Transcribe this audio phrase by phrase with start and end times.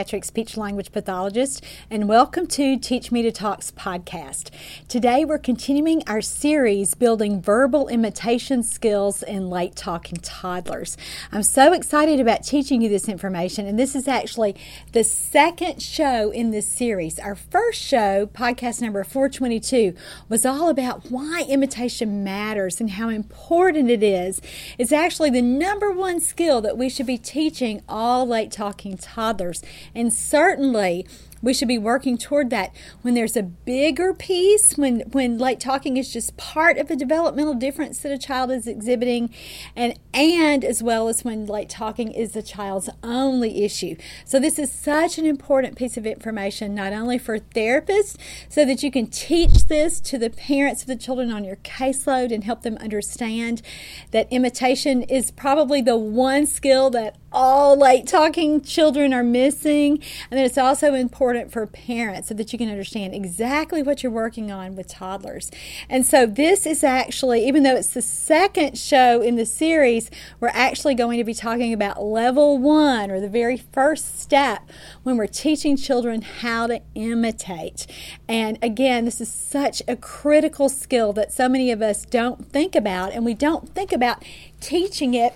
[0.00, 4.48] Pediatric speech language pathologist, and welcome to Teach Me to Talks podcast.
[4.88, 10.96] Today we're continuing our series building verbal imitation skills in late talking toddlers.
[11.30, 14.56] I'm so excited about teaching you this information, and this is actually
[14.92, 17.18] the second show in this series.
[17.18, 19.94] Our first show, podcast number 422,
[20.30, 24.40] was all about why imitation matters and how important it is.
[24.78, 29.62] It's actually the number one skill that we should be teaching all late talking toddlers.
[29.94, 31.06] And certainly,
[31.42, 32.74] we should be working toward that.
[33.02, 37.54] When there's a bigger piece when when late talking is just part of a developmental
[37.54, 39.30] difference that a child is exhibiting
[39.74, 43.96] and and as well as when late talking is the child's only issue.
[44.24, 48.16] So this is such an important piece of information not only for therapists
[48.48, 52.32] so that you can teach this to the parents of the children on your caseload
[52.32, 53.62] and help them understand
[54.10, 60.02] that imitation is probably the one skill that all late talking children are missing.
[60.30, 64.02] And then it's also important important for parents so that you can understand exactly what
[64.02, 65.48] you're working on with toddlers.
[65.88, 70.48] And so, this is actually, even though it's the second show in the series, we're
[70.48, 74.68] actually going to be talking about level one or the very first step
[75.04, 77.86] when we're teaching children how to imitate.
[78.28, 82.74] And again, this is such a critical skill that so many of us don't think
[82.74, 84.24] about, and we don't think about
[84.60, 85.34] teaching it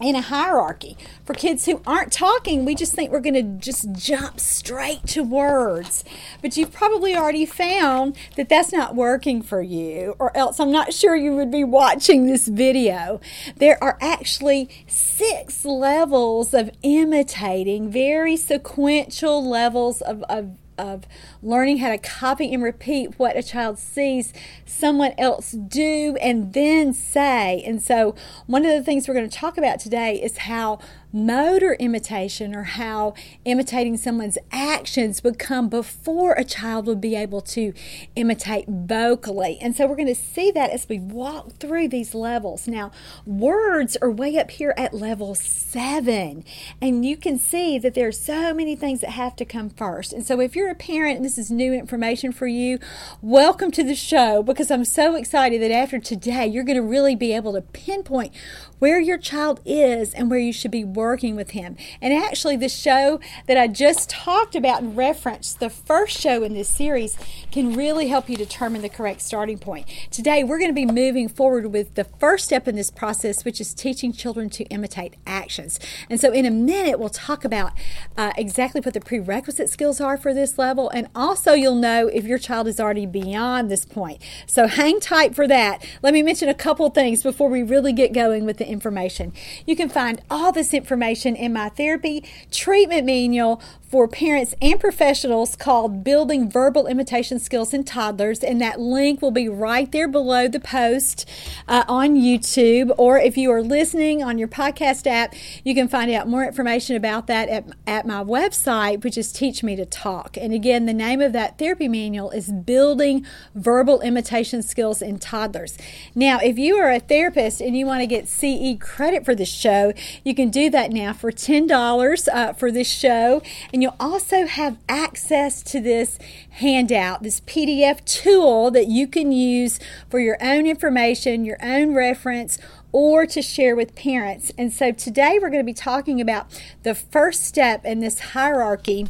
[0.00, 0.96] in a hierarchy.
[1.24, 5.22] For kids who aren't talking, we just think we're going to just jump straight to
[5.22, 6.04] words.
[6.40, 10.92] But you've probably already found that that's not working for you, or else I'm not
[10.92, 13.20] sure you would be watching this video.
[13.56, 21.04] There are actually six levels of imitating, very sequential levels of, of of
[21.42, 24.32] learning how to copy and repeat what a child sees
[24.64, 27.62] someone else do and then say.
[27.66, 28.14] And so,
[28.46, 30.78] one of the things we're going to talk about today is how
[31.12, 33.14] motor imitation or how
[33.44, 37.72] imitating someone's actions would come before a child would be able to
[38.16, 39.58] imitate vocally.
[39.60, 42.68] And so we're going to see that as we walk through these levels.
[42.68, 42.92] Now,
[43.26, 46.44] words are way up here at level seven,
[46.80, 50.12] and you can see that there are so many things that have to come first.
[50.12, 52.78] And so if you're a parent this is new information for you,
[53.22, 57.16] welcome to the show because I'm so excited that after today, you're going to really
[57.16, 58.32] be able to pinpoint
[58.78, 61.76] where your child is and where you should be working with him.
[62.00, 66.54] And actually, the show that I just talked about and referenced, the first show in
[66.54, 67.16] this series,
[67.50, 69.86] can really help you determine the correct starting point.
[70.10, 73.60] Today, we're going to be moving forward with the first step in this process, which
[73.60, 75.80] is teaching children to imitate actions.
[76.08, 77.72] And so, in a minute, we'll talk about
[78.16, 82.24] uh, exactly what the prerequisite skills are for this level, and also you'll know if
[82.24, 84.22] your child is already beyond this point.
[84.46, 85.84] So, hang tight for that.
[86.02, 89.32] Let me mention a couple things before we really get going with the information.
[89.66, 95.56] You can find all this information in my therapy treatment manual for parents and professionals
[95.56, 100.46] called Building Verbal Imitation Skills in Toddlers, and that link will be right there below
[100.46, 101.26] the post
[101.66, 102.94] uh, on YouTube.
[102.98, 106.96] Or if you are listening on your podcast app, you can find out more information
[106.96, 110.36] about that at, at my website, which is Teach Me to Talk.
[110.36, 113.24] And again, the name of that therapy manual is Building
[113.54, 115.78] Verbal Imitation Skills in Toddlers.
[116.14, 118.42] Now, if you are a therapist and you want to get CE
[118.78, 119.92] credit for this show,
[120.24, 123.42] you can do that now for $10 uh, for this show.
[123.72, 126.18] And you'll also have access to this
[126.50, 129.78] handout, this PDF tool that you can use
[130.10, 132.58] for your own information, your own reference,
[132.92, 134.52] or to share with parents.
[134.56, 139.06] And so today we're going to be talking about the first step in this hierarchy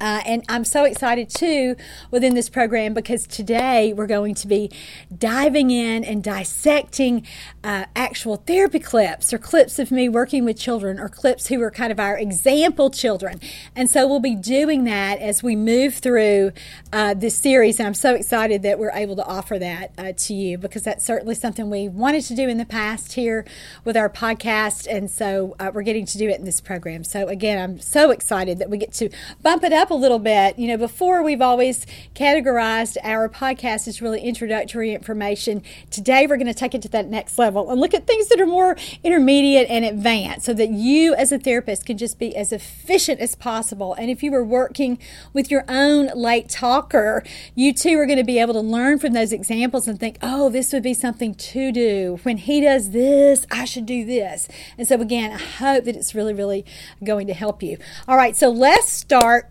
[0.00, 1.76] uh, and I'm so excited too
[2.10, 4.70] within this program because today we're going to be
[5.16, 7.26] diving in and dissecting
[7.62, 11.70] uh, actual therapy clips or clips of me working with children or clips who are
[11.70, 13.40] kind of our example children.
[13.76, 16.52] And so we'll be doing that as we move through
[16.92, 17.78] uh, this series.
[17.78, 21.04] And I'm so excited that we're able to offer that uh, to you because that's
[21.04, 23.44] certainly something we wanted to do in the past here
[23.84, 24.88] with our podcast.
[24.90, 27.04] And so uh, we're getting to do it in this program.
[27.04, 29.08] So again, I'm so excited that we get to
[29.40, 30.58] bump it up up a little bit.
[30.58, 35.62] You know, before we've always categorized our podcast as really introductory information.
[35.90, 38.40] Today we're going to take it to that next level and look at things that
[38.40, 42.52] are more intermediate and advanced so that you as a therapist can just be as
[42.52, 43.94] efficient as possible.
[43.94, 44.98] And if you were working
[45.32, 47.22] with your own late talker,
[47.54, 50.48] you too are going to be able to learn from those examples and think, oh,
[50.48, 52.18] this would be something to do.
[52.24, 54.48] When he does this, I should do this.
[54.76, 56.64] And so, again, I hope that it's really, really
[57.02, 57.78] going to help you.
[58.08, 59.50] All right, so let's start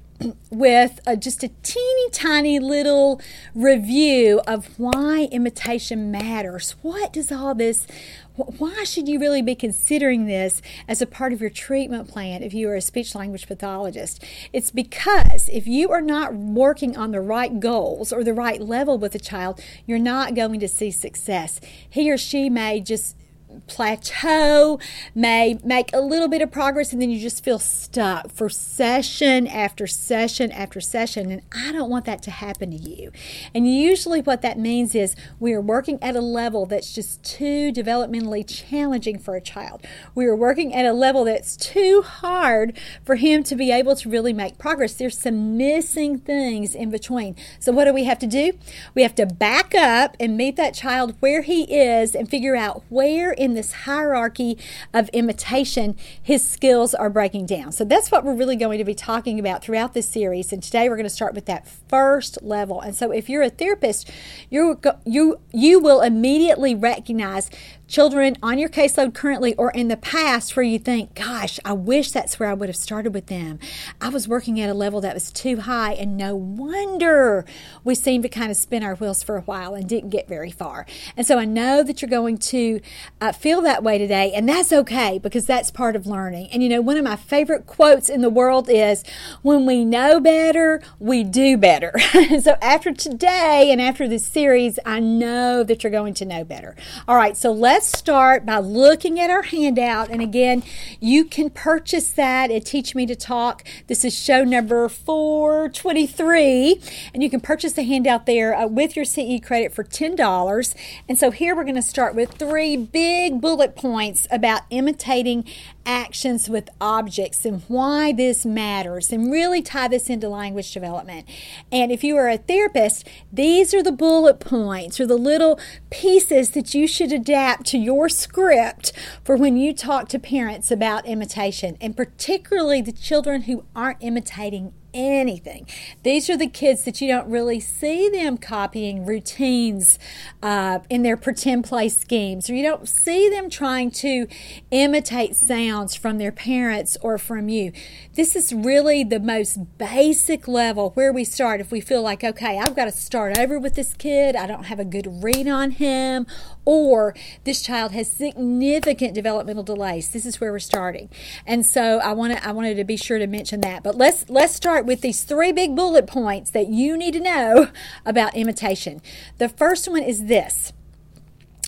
[0.49, 3.21] with a, just a teeny tiny little
[3.53, 6.75] review of why imitation matters.
[6.81, 7.87] What does all this
[8.35, 12.53] why should you really be considering this as a part of your treatment plan if
[12.53, 14.23] you are a speech language pathologist?
[14.51, 18.97] It's because if you are not working on the right goals or the right level
[18.97, 21.61] with a child, you're not going to see success.
[21.87, 23.15] He or she may just
[23.61, 24.79] plateau,
[25.15, 29.47] may make a little bit of progress, and then you just feel stuck for session
[29.47, 31.31] after session after session.
[31.31, 33.11] And I don't want that to happen to you.
[33.53, 37.71] And usually, what that means is we are working at a level that's just too
[37.71, 39.85] developmentally challenging for a child.
[40.15, 44.09] We are working at a level that's too hard for him to be able to
[44.09, 44.93] really make progress.
[44.93, 47.35] There's some missing things in between.
[47.59, 48.53] So, what do we have to do?
[48.95, 52.83] We have to back up and meet that child where he is and figure out
[52.89, 54.57] where in this hierarchy
[54.93, 57.73] of imitation, his skills are breaking down.
[57.73, 60.53] So that's what we're really going to be talking about throughout this series.
[60.53, 62.79] And today we're going to start with that first level.
[62.79, 64.09] And so if you're a therapist,
[64.49, 67.49] you you you will immediately recognize
[67.87, 72.11] children on your caseload currently or in the past where you think, gosh, I wish
[72.11, 73.59] that's where I would have started with them.
[74.01, 77.45] I was working at a level that was too high, and no wonder
[77.83, 80.51] we seemed to kind of spin our wheels for a while and didn't get very
[80.51, 80.85] far.
[81.15, 82.81] And so I know that you're going to
[83.21, 86.49] uh, feel that way today, and that's okay because that's part of learning.
[86.51, 89.03] And you know, one of my favorite quotes in the world is,
[89.41, 91.93] when we know better, we do better.
[92.41, 96.75] so after today and after this series, I know that you're going to know better.
[97.07, 100.11] All right, so let's let's start by looking at our handout.
[100.11, 100.61] And again,
[100.99, 103.63] you can purchase that at Teach Me to Talk.
[103.87, 106.79] This is show number 423.
[107.15, 110.75] And you can purchase the handout there uh, with your CE credit for $10.
[111.09, 115.43] And so here we're going to start with three big bullet points about imitating
[115.85, 121.27] actions with objects and why this matters and really tie this into language development.
[121.71, 125.59] And if you are a therapist, these are the bullet points or the little
[125.89, 128.93] pieces that you should adapt to your script
[129.23, 134.73] for when you talk to parents about imitation and particularly the children who aren't imitating
[134.93, 135.67] anything.
[136.03, 139.99] These are the kids that you don't really see them copying routines
[140.41, 144.27] uh, in their pretend play schemes, or you don't see them trying to
[144.71, 147.71] imitate sounds from their parents or from you.
[148.15, 152.59] This is really the most basic level where we start if we feel like, okay,
[152.59, 155.71] I've got to start over with this kid, I don't have a good read on
[155.71, 156.27] him,
[156.63, 160.09] or this child has significant developmental delays.
[160.09, 161.09] This is where we're starting.
[161.47, 163.81] And so I want to I wanted to be sure to mention that.
[163.81, 167.69] But let's let's start with these three big bullet points that you need to know
[168.05, 169.01] about imitation.
[169.39, 170.71] The first one is this.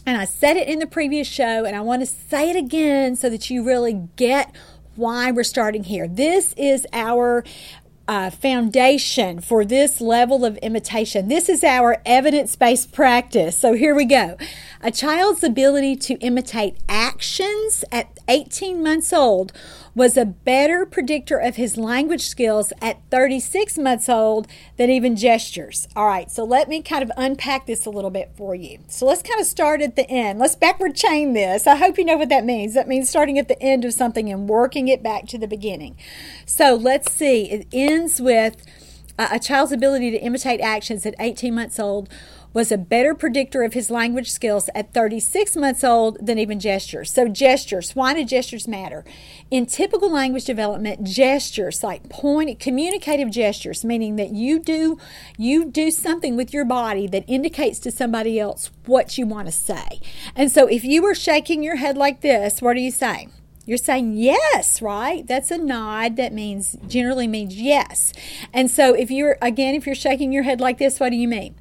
[0.06, 3.15] And I said it in the previous show and I want to say it again
[3.15, 4.56] so that you really get
[4.95, 6.07] why we're starting here.
[6.07, 7.44] This is our
[8.07, 11.27] uh, foundation for this level of imitation.
[11.27, 13.57] This is our evidence based practice.
[13.57, 14.38] So here we go.
[14.86, 19.52] A child's ability to imitate actions at 18 months old
[19.96, 24.46] was a better predictor of his language skills at 36 months old
[24.78, 25.88] than even gestures.
[25.96, 28.78] All right, so let me kind of unpack this a little bit for you.
[28.88, 30.38] So let's kind of start at the end.
[30.38, 31.66] Let's backward chain this.
[31.66, 32.76] I hope you know what that means.
[32.76, 35.98] That means starting at the end of something and working it back to the beginning.
[36.45, 37.50] So let's see.
[37.50, 38.64] It ends with
[39.18, 42.07] uh, a child's ability to imitate actions at 18 months old
[42.56, 47.12] was a better predictor of his language skills at 36 months old than even gestures.
[47.12, 49.04] So, gestures, why do gestures matter?
[49.52, 54.97] In typical language development, gestures like point communicative gestures, meaning that you do
[55.38, 59.52] you do something with your body that indicates to somebody else what you want to
[59.52, 60.00] say.
[60.33, 63.33] And so if you were shaking your head like this, what are you saying?
[63.66, 65.26] You're saying yes, right?
[65.28, 68.14] That's a nod that means generally means yes.
[68.54, 71.28] And so if you're again if you're shaking your head like this, what do you
[71.28, 71.56] mean?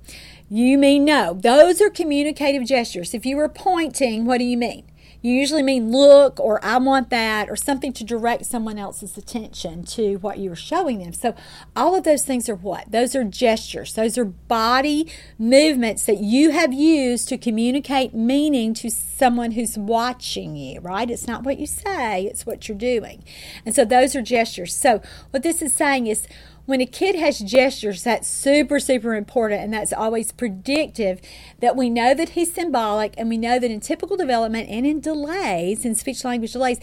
[0.48, 1.34] You mean no.
[1.34, 3.14] Those are communicative gestures.
[3.14, 4.84] If you were pointing, what do you mean?
[5.24, 9.84] You usually mean look or I want that or something to direct someone else's attention
[9.84, 11.14] to what you're showing them.
[11.14, 11.34] So,
[11.74, 12.90] all of those things are what?
[12.92, 13.94] Those are gestures.
[13.94, 20.56] Those are body movements that you have used to communicate meaning to someone who's watching
[20.56, 21.10] you, right?
[21.10, 23.24] It's not what you say, it's what you're doing.
[23.64, 24.76] And so, those are gestures.
[24.76, 26.28] So, what this is saying is,
[26.66, 31.20] when a kid has gestures, that's super, super important, and that's always predictive
[31.60, 35.00] that we know that he's symbolic, and we know that in typical development and in
[35.00, 36.78] delays, in speech language delays,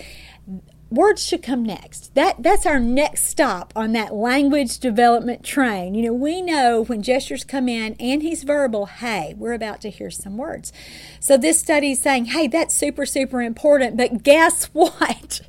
[0.91, 2.13] words should come next.
[2.15, 5.95] That that's our next stop on that language development train.
[5.95, 9.89] You know, we know when gestures come in and he's verbal, hey, we're about to
[9.89, 10.73] hear some words.
[11.19, 15.41] So this study is saying, hey, that's super super important, but guess what?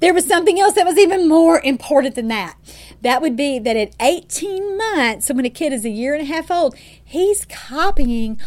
[0.00, 2.56] there was something else that was even more important than that.
[3.02, 6.22] That would be that at 18 months, so when a kid is a year and
[6.22, 8.40] a half old, he's copying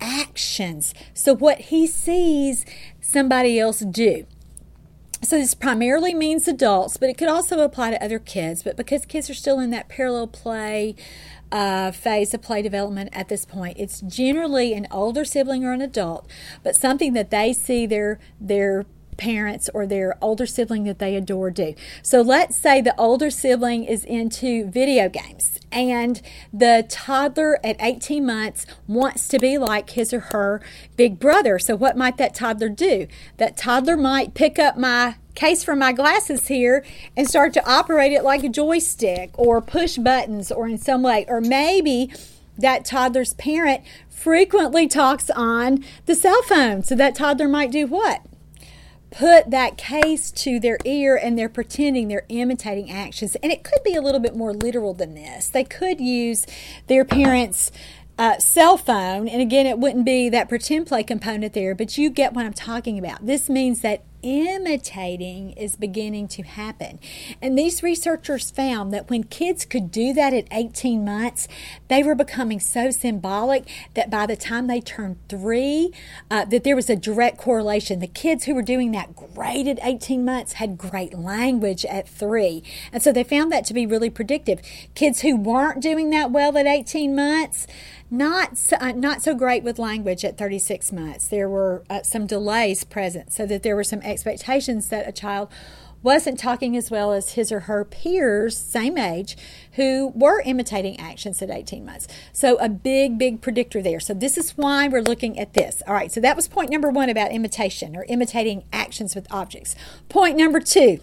[0.00, 0.94] actions.
[1.14, 2.64] So what he sees
[3.00, 4.26] somebody else do.
[5.22, 8.62] So this primarily means adults, but it could also apply to other kids.
[8.62, 10.96] But because kids are still in that parallel play
[11.52, 15.82] uh, phase of play development at this point, it's generally an older sibling or an
[15.82, 16.26] adult,
[16.62, 18.86] but something that they see their their
[19.20, 21.74] parents or their older sibling that they adore do.
[22.02, 26.20] So let's say the older sibling is into video games and
[26.52, 30.60] the toddler at 18 months wants to be like his or her
[30.96, 31.58] big brother.
[31.58, 33.06] So, what might that toddler do?
[33.36, 36.84] That toddler might pick up my case for my glasses here
[37.16, 41.24] and start to operate it like a joystick or push buttons or in some way.
[41.28, 42.12] Or maybe
[42.58, 46.82] that toddler's parent frequently talks on the cell phone.
[46.82, 48.22] So, that toddler might do what?
[49.10, 53.36] Put that case to their ear and they're pretending they're imitating actions.
[53.42, 55.48] And it could be a little bit more literal than this.
[55.48, 56.46] They could use
[56.86, 57.72] their parents'
[58.18, 62.10] uh, cell phone, and again, it wouldn't be that pretend play component there, but you
[62.10, 63.24] get what I'm talking about.
[63.24, 66.98] This means that imitating is beginning to happen.
[67.40, 71.48] And these researchers found that when kids could do that at 18 months,
[71.88, 75.92] they were becoming so symbolic that by the time they turned three,
[76.30, 78.00] uh, that there was a direct correlation.
[78.00, 82.62] The kids who were doing that great at 18 months had great language at three.
[82.92, 84.60] And so they found that to be really predictive.
[84.94, 87.66] Kids who weren't doing that well at 18 months,
[88.10, 91.28] not so, uh, not so great with language at 36 months.
[91.28, 95.48] There were uh, some delays present, so that there were some expectations that a child
[96.02, 99.36] wasn't talking as well as his or her peers, same age,
[99.72, 102.08] who were imitating actions at 18 months.
[102.32, 104.00] So, a big, big predictor there.
[104.00, 105.82] So, this is why we're looking at this.
[105.86, 109.76] All right, so that was point number one about imitation or imitating actions with objects.
[110.08, 111.00] Point number two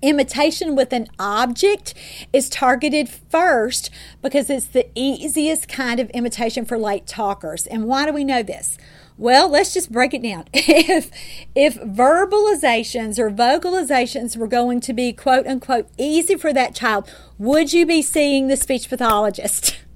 [0.00, 1.94] Imitation with an object
[2.32, 3.90] is targeted first
[4.22, 7.66] because it's the easiest kind of imitation for late talkers.
[7.66, 8.78] And why do we know this?
[9.16, 10.44] Well, let's just break it down.
[10.52, 11.10] if
[11.54, 17.72] if verbalizations or vocalizations were going to be quote unquote easy for that child, would
[17.72, 19.80] you be seeing the speech pathologist?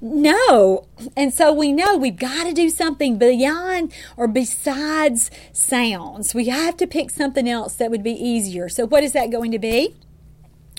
[0.00, 0.86] No.
[1.16, 6.34] And so we know we've got to do something beyond or besides sounds.
[6.34, 8.68] We have to pick something else that would be easier.
[8.68, 9.94] So, what is that going to be?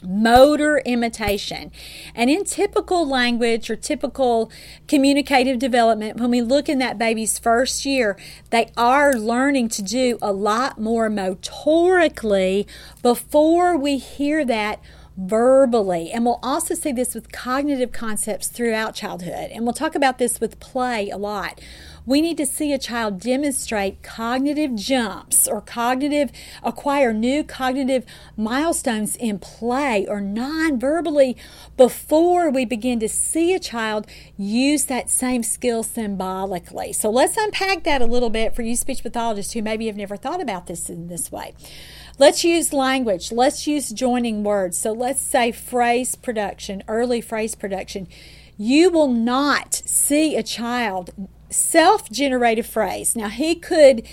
[0.04, 1.72] motor imitation.
[2.16, 4.52] And in typical language or typical
[4.88, 8.18] communicative development, when we look in that baby's first year,
[8.50, 12.66] they are learning to do a lot more motorically
[13.02, 14.80] before we hear that
[15.28, 16.12] verbally.
[16.12, 19.52] And we'll also see this with cognitive concepts throughout childhood.
[19.52, 21.60] And we'll talk about this with play a lot.
[22.04, 26.32] We need to see a child demonstrate cognitive jumps or cognitive,
[26.64, 31.38] acquire new cognitive milestones in play or non verbally
[31.78, 36.92] before we begin to see a child use that same skill symbolically.
[36.92, 40.18] So let's unpack that a little bit for you speech pathologists who maybe have never
[40.18, 41.54] thought about this in this way.
[42.22, 43.32] Let's use language.
[43.32, 44.78] Let's use joining words.
[44.78, 48.08] So let's say phrase production, early phrase production.
[48.60, 51.16] You will not see a child
[51.50, 53.16] self generated phrase.
[53.16, 54.08] Now, he could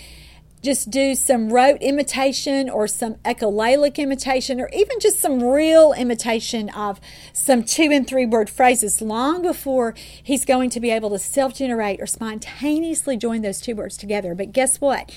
[0.62, 6.70] just do some rote imitation or some echolalic imitation or even just some real imitation
[6.70, 7.02] of
[7.34, 11.54] some two and three word phrases long before he's going to be able to self
[11.54, 14.34] generate or spontaneously join those two words together.
[14.34, 15.12] But guess what?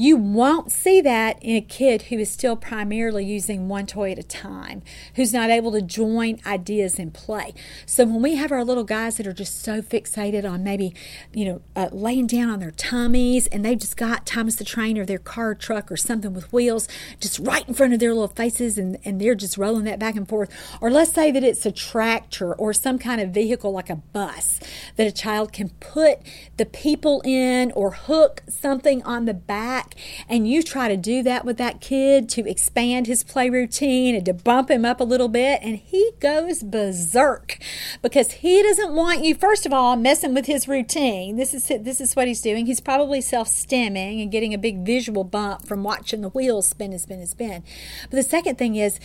[0.00, 4.18] You won't see that in a kid who is still primarily using one toy at
[4.18, 4.80] a time,
[5.16, 7.52] who's not able to join ideas in play.
[7.84, 10.94] So when we have our little guys that are just so fixated on maybe,
[11.34, 14.96] you know, uh, laying down on their tummies and they've just got Thomas the Train
[14.96, 16.88] or their car truck or something with wheels
[17.20, 20.16] just right in front of their little faces and, and they're just rolling that back
[20.16, 20.50] and forth.
[20.80, 24.60] Or let's say that it's a tractor or some kind of vehicle like a bus
[24.96, 26.20] that a child can put
[26.56, 29.89] the people in or hook something on the back
[30.28, 34.24] and you try to do that with that kid to expand his play routine and
[34.26, 37.58] to bump him up a little bit, and he goes berserk
[38.02, 41.36] because he doesn't want you, first of all, messing with his routine.
[41.36, 42.66] This is this is what he's doing.
[42.66, 47.00] He's probably self-stimming and getting a big visual bump from watching the wheels spin and
[47.00, 47.62] spin and spin.
[48.02, 48.98] But the second thing is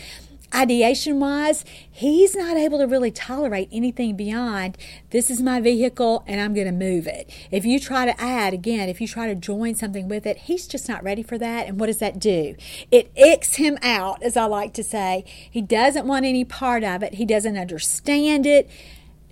[0.56, 4.78] ideation wise, he's not able to really tolerate anything beyond
[5.12, 7.30] this is my vehicle and I'm going to move it.
[7.52, 10.68] If you try to add, again, if you try to join something with it, he's
[10.68, 11.68] just not ready for that.
[11.68, 12.56] And what does that do?
[12.92, 15.26] It icks him out, as I like to say.
[15.50, 18.70] He doesn't want any part of it, he doesn't understand it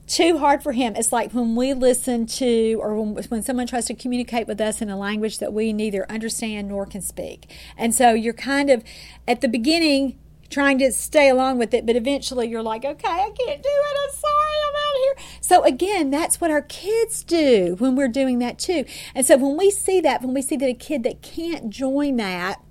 [0.08, 0.96] too hard for him.
[0.96, 4.82] It's like when we listen to, or when, when someone tries to communicate with us
[4.82, 7.50] in a language that we neither understand nor can speak.
[7.78, 8.84] And so you're kind of,
[9.28, 10.20] at the beginning,
[10.54, 13.98] trying to stay along with it, but eventually you're like, okay, I can't do it.
[14.04, 15.16] I'm sorry, I'm out of here.
[15.42, 18.86] So again, that's what our kids do when we're doing that too.
[19.16, 22.18] And so when we see that, when we see that a kid that can't join
[22.18, 22.62] that,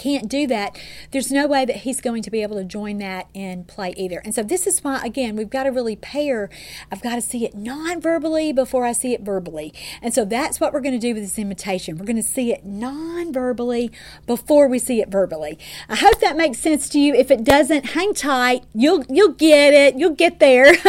[0.00, 0.78] can't do that,
[1.10, 4.22] there's no way that he's going to be able to join that in play either.
[4.24, 6.48] And so this is why, again, we've got to really pair.
[6.90, 9.74] I've got to see it non-verbally before I see it verbally.
[10.00, 11.98] And so that's what we're going to do with this imitation.
[11.98, 13.92] We're going to see it non-verbally
[14.26, 15.58] before we see it verbally.
[15.86, 17.14] I hope that makes sense to you.
[17.14, 18.64] If it doesn't, hang tight.
[18.72, 19.98] You'll you'll get it.
[19.98, 20.72] You'll get there.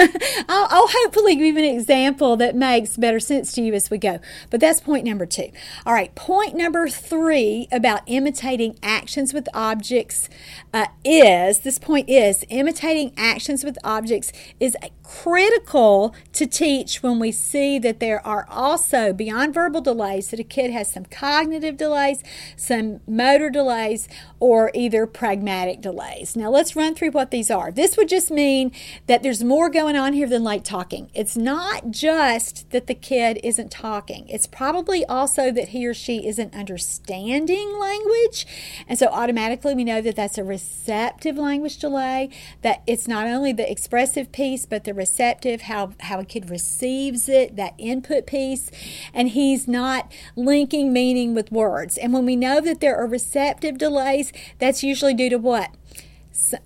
[0.48, 3.98] I'll, I'll hopefully give you an example that makes better sense to you as we
[3.98, 4.20] go.
[4.50, 5.52] But that's point number two.
[5.86, 10.30] All right, point number three about imitating action actions with objects
[10.74, 14.78] uh, is this point is imitating actions with objects is
[15.12, 20.44] critical to teach when we see that there are also beyond verbal delays that a
[20.44, 22.24] kid has some cognitive delays,
[22.56, 24.08] some motor delays,
[24.40, 26.36] or either pragmatic delays.
[26.38, 27.72] Now let's run through what these are.
[27.72, 28.72] This would just mean
[29.08, 31.12] that there's more going on here than late talking.
[31.14, 34.30] It's not just that the kid isn't talking.
[34.30, 38.48] It's probably also that he or she isn't understanding language.
[38.88, 42.30] And so automatically we know that that's a receptive language delay,
[42.62, 47.28] that it's not only the expressive piece, but the receptive, how, how a kid receives
[47.28, 48.70] it, that input piece,
[49.16, 51.98] and he's not linking meaning with words.
[51.98, 55.72] And when we know that there are receptive delays, that's usually due to what?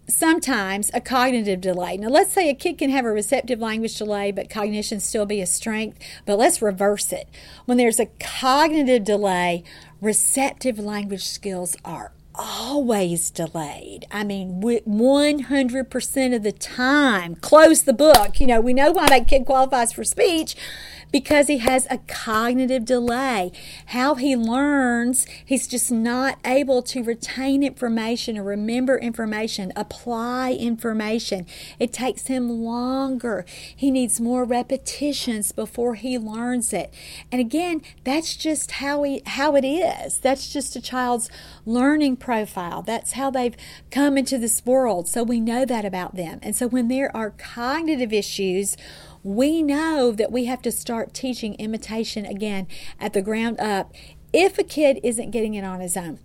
[0.07, 1.97] sometimes a cognitive delay.
[1.97, 5.41] Now, let's say a kid can have a receptive language delay, but cognition still be
[5.41, 5.99] a strength.
[6.25, 7.27] But let's reverse it.
[7.65, 9.63] When there's a cognitive delay,
[10.01, 14.05] receptive language skills are always delayed.
[14.11, 17.35] I mean, 100% of the time.
[17.35, 18.39] Close the book.
[18.39, 20.55] You know, we know why that kid qualifies for speech
[21.11, 23.51] because he has a cognitive delay.
[23.87, 31.45] How he learns, he's just not able to retain information or remember information, apply information.
[31.79, 33.45] It takes him longer.
[33.75, 36.93] He needs more repetitions before he learns it.
[37.31, 40.19] And again, that's just how he how it is.
[40.19, 41.29] That's just a child's
[41.65, 42.81] learning profile.
[42.81, 43.55] That's how they've
[43.91, 45.07] come into this world.
[45.07, 46.39] So we know that about them.
[46.41, 48.75] And so when there are cognitive issues,
[49.25, 52.67] we know that we have to start teaching imitation again
[52.99, 53.91] at the ground up
[54.31, 56.19] if a kid isn't getting it on his own.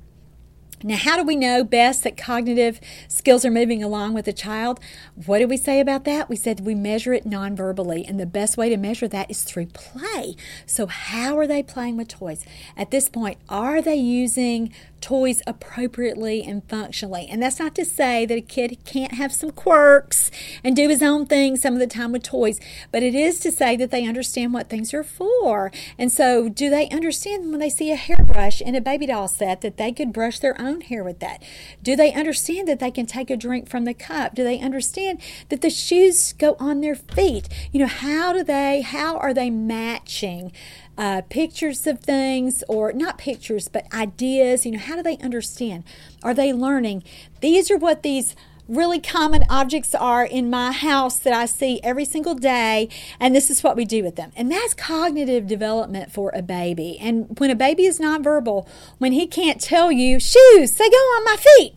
[0.82, 4.80] Now, how do we know best that cognitive skills are moving along with a child?
[5.26, 6.28] What did we say about that?
[6.28, 9.44] We said we measure it non verbally, and the best way to measure that is
[9.44, 10.36] through play.
[10.64, 12.46] So, how are they playing with toys?
[12.78, 17.26] At this point, are they using toys appropriately and functionally.
[17.30, 20.30] And that's not to say that a kid can't have some quirks
[20.62, 22.60] and do his own thing some of the time with toys,
[22.92, 25.72] but it is to say that they understand what things are for.
[25.98, 29.60] And so, do they understand when they see a hairbrush in a baby doll set
[29.60, 31.42] that they could brush their own hair with that?
[31.82, 34.34] Do they understand that they can take a drink from the cup?
[34.34, 37.48] Do they understand that the shoes go on their feet?
[37.72, 40.52] You know, how do they, how are they matching?
[41.00, 44.66] Uh, pictures of things, or not pictures, but ideas.
[44.66, 45.82] You know, how do they understand?
[46.22, 47.02] Are they learning?
[47.40, 48.36] These are what these
[48.68, 53.50] really common objects are in my house that I see every single day, and this
[53.50, 54.30] is what we do with them.
[54.36, 56.98] And that's cognitive development for a baby.
[57.00, 61.24] And when a baby is nonverbal, when he can't tell you, shoes, they go on
[61.24, 61.74] my feet,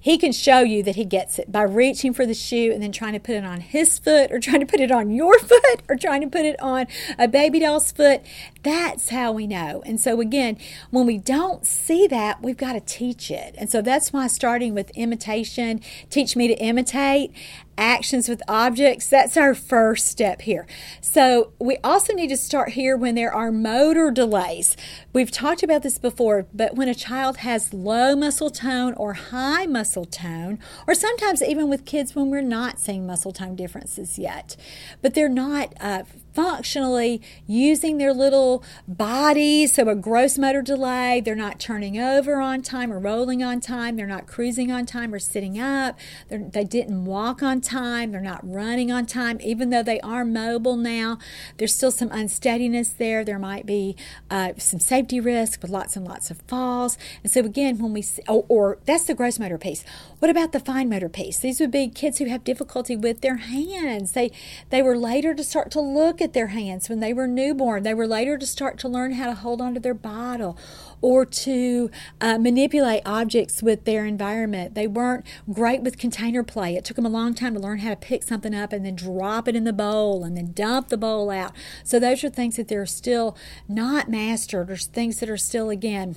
[0.00, 2.92] he can show you that he gets it by reaching for the shoe and then
[2.92, 5.82] trying to put it on his foot or trying to put it on your foot
[5.88, 6.86] or trying to put it on
[7.18, 8.22] a baby doll's foot.
[8.62, 9.82] That's how we know.
[9.86, 10.58] And so, again,
[10.90, 13.54] when we don't see that, we've got to teach it.
[13.56, 17.32] And so that's why starting with imitation, teach me to imitate,
[17.78, 20.66] actions with objects, that's our first step here.
[21.00, 24.76] So we also need to start here when there are motor delays.
[25.12, 29.66] We've talked about this before, but when a child has low muscle tone or high
[29.66, 34.56] muscle tone, or sometimes even with kids when we're not seeing muscle tone differences yet,
[35.00, 36.02] but they're not uh,
[36.38, 39.74] functionally using their little bodies.
[39.74, 43.96] So, a gross motor delay, they're not turning over on time or rolling on time,
[43.96, 45.98] they're not cruising on time or sitting up,
[46.28, 50.24] they're, they didn't walk on time, they're not running on time, even though they are
[50.24, 51.18] mobile now.
[51.56, 53.24] There's still some unsteadiness there.
[53.24, 53.96] There might be
[54.30, 56.96] uh, some safety risk with lots and lots of falls.
[57.24, 59.84] And so, again, when we see, oh, or that's the gross motor piece.
[60.18, 61.38] What about the fine motor piece?
[61.38, 64.12] These would be kids who have difficulty with their hands.
[64.12, 64.32] They
[64.70, 67.84] they were later to start to look at their hands when they were newborn.
[67.84, 70.58] They were later to start to learn how to hold onto their bottle
[71.00, 71.88] or to
[72.20, 74.74] uh, manipulate objects with their environment.
[74.74, 76.74] They weren't great with container play.
[76.74, 78.96] It took them a long time to learn how to pick something up and then
[78.96, 81.52] drop it in the bowl and then dump the bowl out.
[81.84, 83.36] So those are things that they're still
[83.68, 86.16] not mastered or things that are still again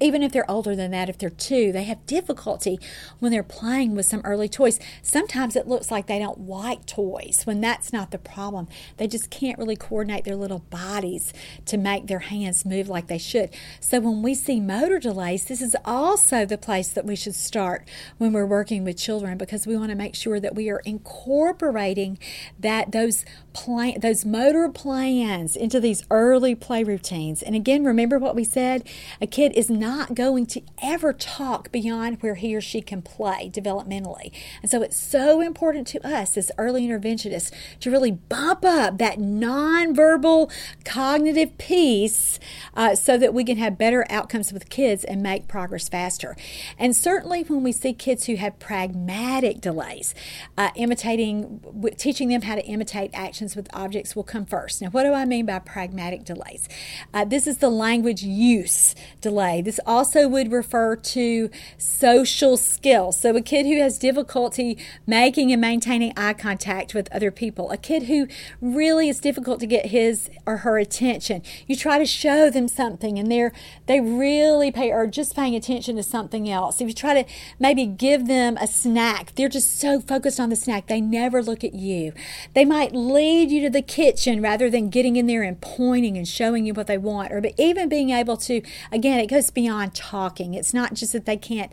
[0.00, 2.78] even if they're older than that, if they're two, they have difficulty
[3.18, 4.78] when they're playing with some early toys.
[5.02, 8.68] Sometimes it looks like they don't like toys when that's not the problem.
[8.96, 11.32] They just can't really coordinate their little bodies
[11.66, 13.50] to make their hands move like they should.
[13.80, 17.86] So when we see motor delays, this is also the place that we should start
[18.18, 22.18] when we're working with children because we want to make sure that we are incorporating
[22.58, 23.24] that those
[23.54, 27.42] plan those motor plans into these early play routines.
[27.42, 28.86] And again, remember what we said?
[29.20, 33.50] A kid is not going to ever talk beyond where he or she can play
[33.54, 34.32] developmentally.
[34.60, 39.18] And so it's so important to us as early interventionists to really bump up that
[39.18, 40.52] nonverbal
[40.84, 42.40] cognitive piece
[42.74, 46.36] uh, so that we can have better outcomes with kids and make progress faster.
[46.78, 50.14] And certainly when we see kids who have pragmatic delays,
[50.58, 51.62] uh, imitating,
[51.96, 54.80] teaching them how to imitate actions with objects will come first.
[54.80, 56.68] Now, what do I mean by pragmatic delays?
[57.12, 63.18] Uh, this is the language use delay this also would refer to social skills.
[63.18, 67.76] So, a kid who has difficulty making and maintaining eye contact with other people, a
[67.76, 68.28] kid who
[68.60, 71.42] really is difficult to get his or her attention.
[71.66, 73.52] You try to show them something and they're
[73.86, 76.80] they really pay or just paying attention to something else.
[76.80, 80.56] If you try to maybe give them a snack, they're just so focused on the
[80.56, 82.12] snack, they never look at you.
[82.54, 82.94] They might
[83.34, 86.74] lead you to the kitchen rather than getting in there and pointing and showing you
[86.74, 90.54] what they want, or even being able to, again, it goes beyond talking.
[90.54, 91.72] It's not just that they can't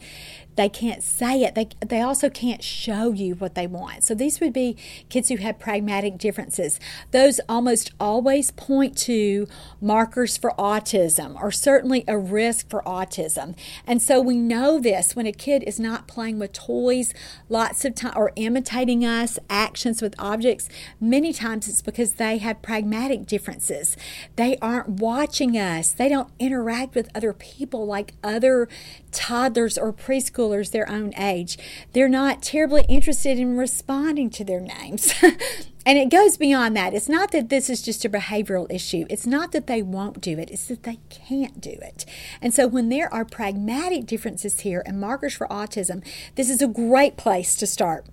[0.55, 1.55] they can't say it.
[1.55, 4.03] They, they also can't show you what they want.
[4.03, 4.75] So these would be
[5.09, 6.79] kids who have pragmatic differences.
[7.11, 9.47] Those almost always point to
[9.79, 13.55] markers for autism or certainly a risk for autism.
[13.87, 17.13] And so we know this when a kid is not playing with toys
[17.49, 22.61] lots of time or imitating us, actions with objects, many times it's because they have
[22.61, 23.95] pragmatic differences.
[24.35, 25.91] They aren't watching us.
[25.91, 28.67] They don't interact with other people like other
[29.11, 29.91] toddlers or
[30.41, 31.57] preschoolers their own age.
[31.93, 35.13] They're not terribly interested in responding to their names.
[35.85, 36.93] and it goes beyond that.
[36.93, 39.05] It's not that this is just a behavioral issue.
[39.09, 42.05] It's not that they won't do it, it's that they can't do it.
[42.41, 46.67] And so when there are pragmatic differences here and markers for autism, this is a
[46.67, 48.05] great place to start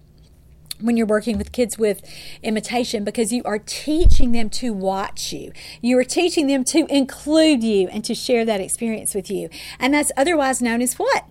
[0.81, 2.03] when you're working with kids with
[2.43, 5.53] imitation because you are teaching them to watch you.
[5.81, 9.49] You are teaching them to include you and to share that experience with you.
[9.79, 11.25] And that's otherwise known as what?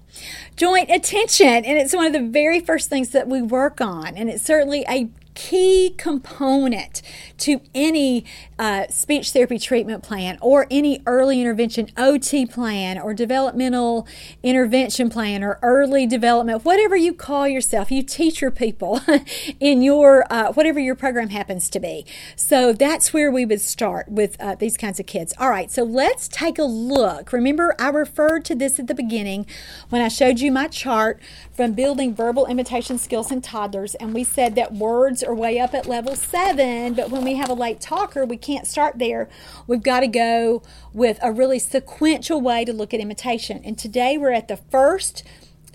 [0.55, 1.47] Joint attention.
[1.47, 4.15] And it's one of the very first things that we work on.
[4.15, 7.01] And it's certainly a key component
[7.37, 8.25] to any
[8.59, 14.07] uh, speech therapy treatment plan or any early intervention OT plan or developmental
[14.41, 17.91] intervention plan or early development, whatever you call yourself.
[17.91, 19.01] You teach your people
[19.59, 22.05] in your uh, whatever your program happens to be.
[22.35, 25.33] So that's where we would start with uh, these kinds of kids.
[25.37, 27.31] All right, so let's take a look.
[27.31, 29.45] Remember, I referred to this at the beginning
[29.89, 34.23] when I showed you my chart from building verbal imitation skills in toddlers, and we
[34.23, 37.79] said that words are way up at level seven, but when we have a late
[37.79, 39.27] talker, we can't start there.
[39.67, 43.61] We've got to go with a really sequential way to look at imitation.
[43.65, 45.21] And today we're at the first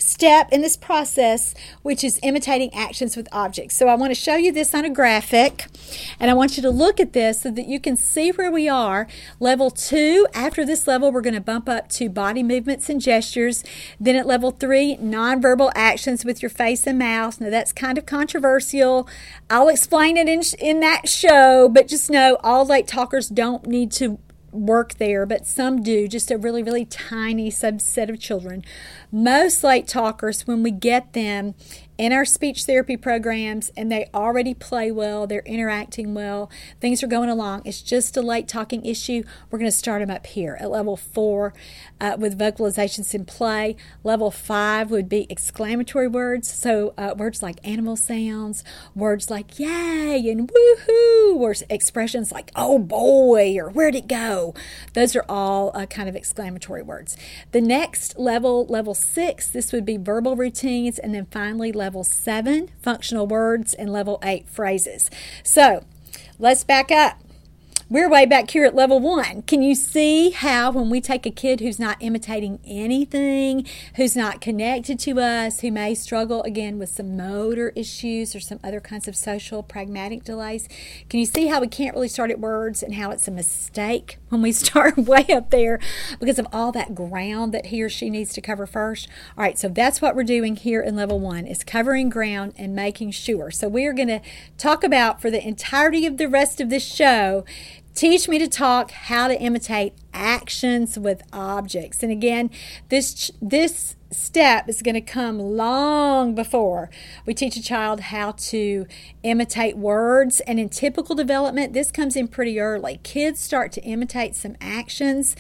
[0.02, 3.76] step in this process, which is imitating actions with objects.
[3.76, 5.66] So I want to show you this on a graphic,
[6.18, 8.68] and I want you to look at this so that you can see where we
[8.68, 9.06] are.
[9.40, 13.64] Level two, after this level, we're going to bump up to body movements and gestures.
[14.00, 17.40] Then at level three, nonverbal actions with your face and mouth.
[17.40, 19.08] Now that's kind of controversial.
[19.48, 23.92] I'll explain it in, in that show, but just know all late talkers don't need
[23.92, 24.18] to
[24.52, 28.64] work there, but some do, just a really, really tiny subset of children.
[29.10, 31.54] Most late talkers, when we get them
[32.02, 37.06] in our speech therapy programs and they already play well, they're interacting well, things are
[37.06, 37.62] going along.
[37.64, 39.22] It's just a late talking issue.
[39.48, 41.54] We're going to start them up here at level four
[42.00, 43.76] uh, with vocalizations in play.
[44.02, 48.64] Level five would be exclamatory words, so uh, words like animal sounds,
[48.96, 54.54] words like yay and woohoo, or expressions like oh boy or where'd it go.
[54.94, 57.16] Those are all uh, kind of exclamatory words.
[57.52, 62.70] The next level, level six, this would be verbal routines, and then finally level seven,
[62.81, 65.11] functional words, and level eight, phrases.
[65.42, 65.85] So
[66.38, 67.18] let's back up.
[67.92, 69.42] We're way back here at level one.
[69.42, 74.40] Can you see how, when we take a kid who's not imitating anything, who's not
[74.40, 79.09] connected to us, who may struggle again with some motor issues or some other kinds
[79.09, 80.70] of social pragmatic delays,
[81.11, 84.16] can you see how we can't really start at words and how it's a mistake
[84.31, 85.78] when we start way up there
[86.18, 89.07] because of all that ground that he or she needs to cover first?
[89.37, 92.74] All right, so that's what we're doing here in level one is covering ground and
[92.74, 93.50] making sure.
[93.50, 94.22] So we are going to
[94.57, 97.44] talk about for the entirety of the rest of this show
[97.94, 102.02] Teach me to talk how to imitate actions with objects.
[102.02, 102.50] And again,
[102.88, 106.90] this this step is going to come long before
[107.24, 108.87] we teach a child how to
[109.22, 110.40] imitate words.
[110.40, 113.00] And in typical development, this comes in pretty early.
[113.02, 115.37] Kids start to imitate some actions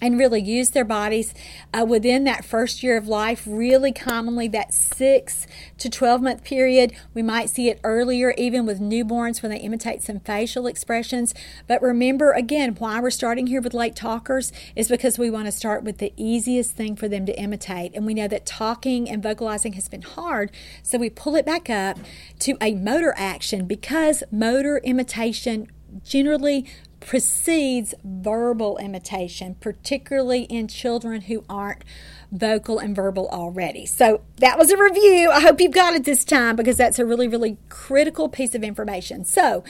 [0.00, 1.34] and really use their bodies
[1.72, 3.44] uh, within that first year of life.
[3.46, 5.46] Really commonly, that six
[5.78, 6.92] to 12 month period.
[7.12, 11.34] We might see it earlier, even with newborns when they imitate some facial expressions.
[11.66, 15.52] But remember, again, why we're starting here with late talkers is because we want to
[15.52, 17.94] start with the easiest thing for them to imitate.
[17.94, 20.50] And we know that talking and vocalizing has been hard,
[20.82, 21.98] so we pull it back up
[22.40, 25.68] to a motor action because motor imitation
[26.02, 26.66] generally
[27.04, 31.84] precedes verbal imitation, particularly in children who aren't
[32.32, 33.86] vocal and verbal already.
[33.86, 35.30] So that was a review.
[35.30, 38.64] I hope you've got it this time because that's a really, really critical piece of
[38.64, 39.24] information.
[39.24, 39.62] So,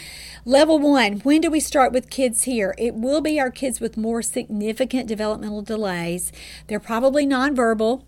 [0.44, 2.74] level one, when do we start with kids here?
[2.78, 6.32] It will be our kids with more significant developmental delays.
[6.68, 8.04] They're probably nonverbal.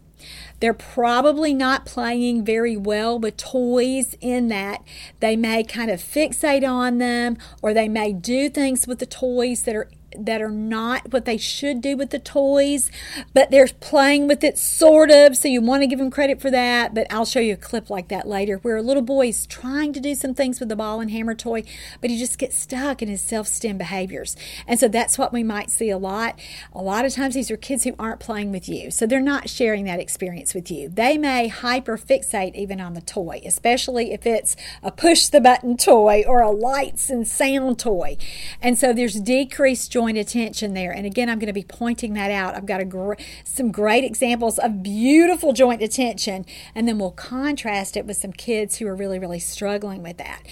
[0.60, 4.82] They're probably not playing very well with toys in that
[5.20, 9.62] they may kind of fixate on them or they may do things with the toys
[9.62, 12.90] that are that are not what they should do with the toys,
[13.34, 15.36] but they're playing with it sort of.
[15.36, 16.94] So you want to give them credit for that.
[16.94, 19.92] But I'll show you a clip like that later where a little boy is trying
[19.92, 21.62] to do some things with the ball and hammer toy,
[22.00, 24.36] but he just gets stuck in his self stim behaviors.
[24.66, 26.38] And so that's what we might see a lot.
[26.72, 28.90] A lot of times these are kids who aren't playing with you.
[28.90, 30.88] So they're not sharing that experience with you.
[30.88, 35.76] They may hyper fixate even on the toy, especially if it's a push the button
[35.76, 38.16] toy or a lights and sound toy.
[38.60, 40.92] And so there's decreased joy joint attention there.
[40.92, 42.54] And again, I'm going to be pointing that out.
[42.54, 48.06] I've got gr- some great examples of beautiful joint attention, and then we'll contrast it
[48.06, 50.42] with some kids who are really, really struggling with that.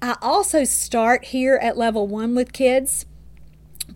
[0.00, 3.04] I also start here at level one with kids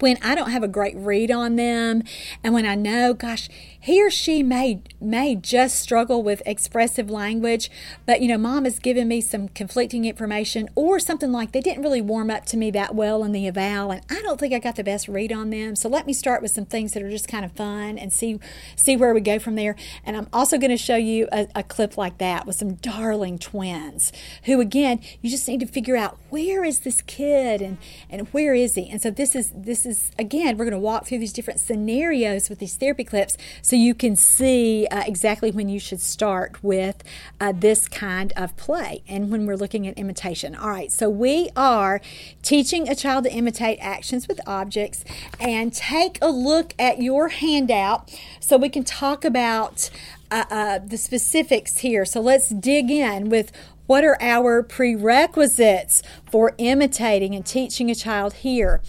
[0.00, 2.02] when I don't have a great read on them
[2.44, 3.48] and when I know, gosh,
[3.86, 7.70] he or she may may just struggle with expressive language,
[8.04, 11.84] but you know, mom has given me some conflicting information or something like they didn't
[11.84, 14.58] really warm up to me that well in the eval and I don't think I
[14.58, 15.76] got the best read on them.
[15.76, 18.40] So let me start with some things that are just kind of fun and see
[18.74, 19.76] see where we go from there.
[20.04, 23.38] And I'm also going to show you a, a clip like that with some darling
[23.38, 24.12] twins
[24.46, 27.78] who again, you just need to figure out where is this kid and
[28.10, 28.90] and where is he?
[28.90, 32.48] And so this is this is again, we're going to walk through these different scenarios
[32.50, 37.04] with these therapy clips so you can see uh, exactly when you should start with
[37.40, 40.54] uh, this kind of play and when we're looking at imitation.
[40.54, 42.00] All right, so we are
[42.42, 45.04] teaching a child to imitate actions with objects
[45.38, 48.10] and take a look at your handout
[48.40, 49.90] so we can talk about
[50.30, 52.04] uh, uh the specifics here.
[52.04, 53.52] So let's dig in with
[53.86, 58.80] what are our prerequisites for imitating and teaching a child here?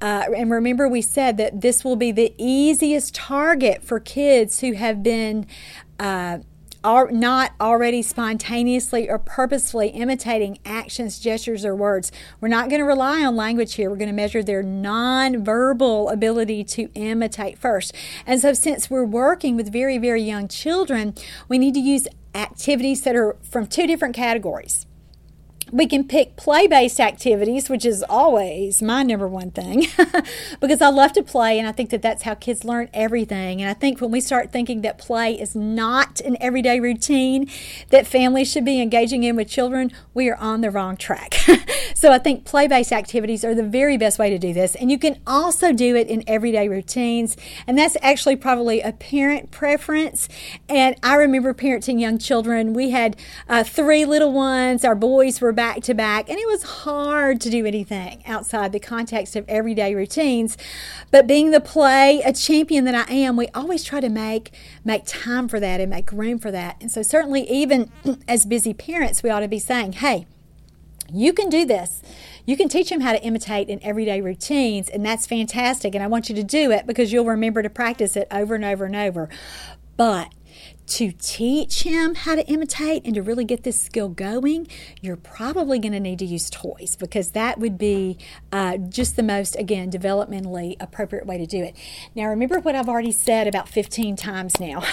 [0.00, 4.72] Uh, and remember, we said that this will be the easiest target for kids who
[4.72, 5.46] have been.
[5.98, 6.38] Uh,
[6.84, 12.12] are not already spontaneously or purposefully imitating actions, gestures, or words.
[12.40, 13.90] We're not going to rely on language here.
[13.90, 17.92] We're going to measure their nonverbal ability to imitate first.
[18.24, 21.16] And so, since we're working with very, very young children,
[21.48, 24.86] we need to use activities that are from two different categories.
[25.72, 29.86] We can pick play based activities, which is always my number one thing
[30.60, 33.60] because I love to play and I think that that's how kids learn everything.
[33.60, 37.50] And I think when we start thinking that play is not an everyday routine
[37.90, 41.34] that families should be engaging in with children, we are on the wrong track.
[41.94, 44.76] so I think play based activities are the very best way to do this.
[44.76, 47.36] And you can also do it in everyday routines.
[47.66, 50.28] And that's actually probably a parent preference.
[50.68, 52.72] And I remember parenting young children.
[52.72, 53.16] We had
[53.48, 57.50] uh, three little ones, our boys were back to back, and it was hard to
[57.50, 60.56] do anything outside the context of everyday routines.
[61.10, 64.52] But being the play a champion that I am, we always try to make
[64.84, 66.76] make time for that and make room for that.
[66.80, 67.90] And so certainly even
[68.28, 70.26] as busy parents, we ought to be saying, "Hey,
[71.12, 72.02] you can do this.
[72.44, 75.94] You can teach them how to imitate in everyday routines, and that's fantastic.
[75.94, 78.64] And I want you to do it because you'll remember to practice it over and
[78.64, 79.28] over and over.
[79.96, 80.32] But
[80.86, 84.68] to teach him how to imitate and to really get this skill going,
[85.00, 88.18] you're probably going to need to use toys because that would be
[88.52, 91.76] uh, just the most, again, developmentally appropriate way to do it.
[92.14, 94.84] Now, remember what I've already said about 15 times now.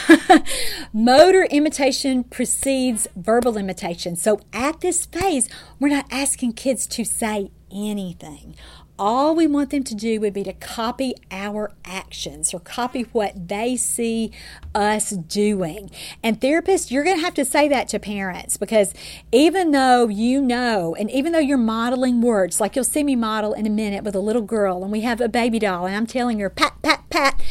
[0.94, 4.16] Motor imitation precedes verbal imitation.
[4.16, 5.48] So at this phase,
[5.80, 8.56] we're not asking kids to say anything
[9.00, 13.48] all we want them to do would be to copy our actions or copy what
[13.48, 14.32] they see
[14.76, 15.90] us doing.
[16.22, 18.94] And therapists, you're going to have to say that to parents because
[19.32, 23.54] even though you know, and even though you're modeling words, like you'll see me model
[23.54, 26.08] in a minute with a little girl, and we have a baby doll, and I'm
[26.08, 27.42] telling her, pat, pat, pat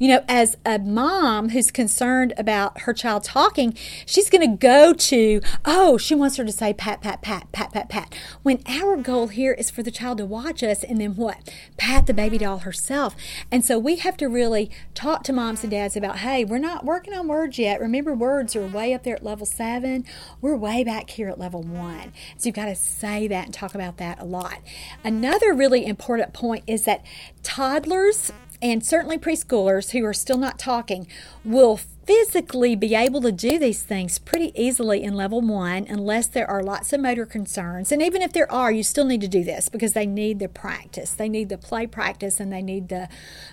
[0.00, 4.94] you know, as a mom who's concerned about her child talking, she's going to go
[4.94, 8.14] to, oh, she wants her to say pat, pat, pat, pat, pat, pat.
[8.42, 11.52] When our goal here is for the child to watch us and then what?
[11.76, 13.14] Pat the baby doll herself.
[13.52, 16.86] And so we have to really talk to moms and dads about, hey, we're not
[16.86, 17.78] working on words yet.
[17.78, 20.06] Remember, words are way up there at level seven.
[20.40, 22.14] We're way back here at level one.
[22.38, 24.60] So you've got to say that and talk about that a lot.
[25.04, 27.04] Another really important point is that
[27.42, 28.32] toddlers
[28.62, 31.06] and certainly preschoolers who are still not talking
[31.44, 36.48] will physically be able to do these things pretty easily in level one unless there
[36.50, 37.92] are lots of motor concerns.
[37.92, 40.48] And even if there are, you still need to do this because they need the
[40.48, 41.12] practice.
[41.12, 43.08] They need the play practice and they need the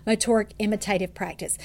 [0.06, 1.58] motoric imitative practice.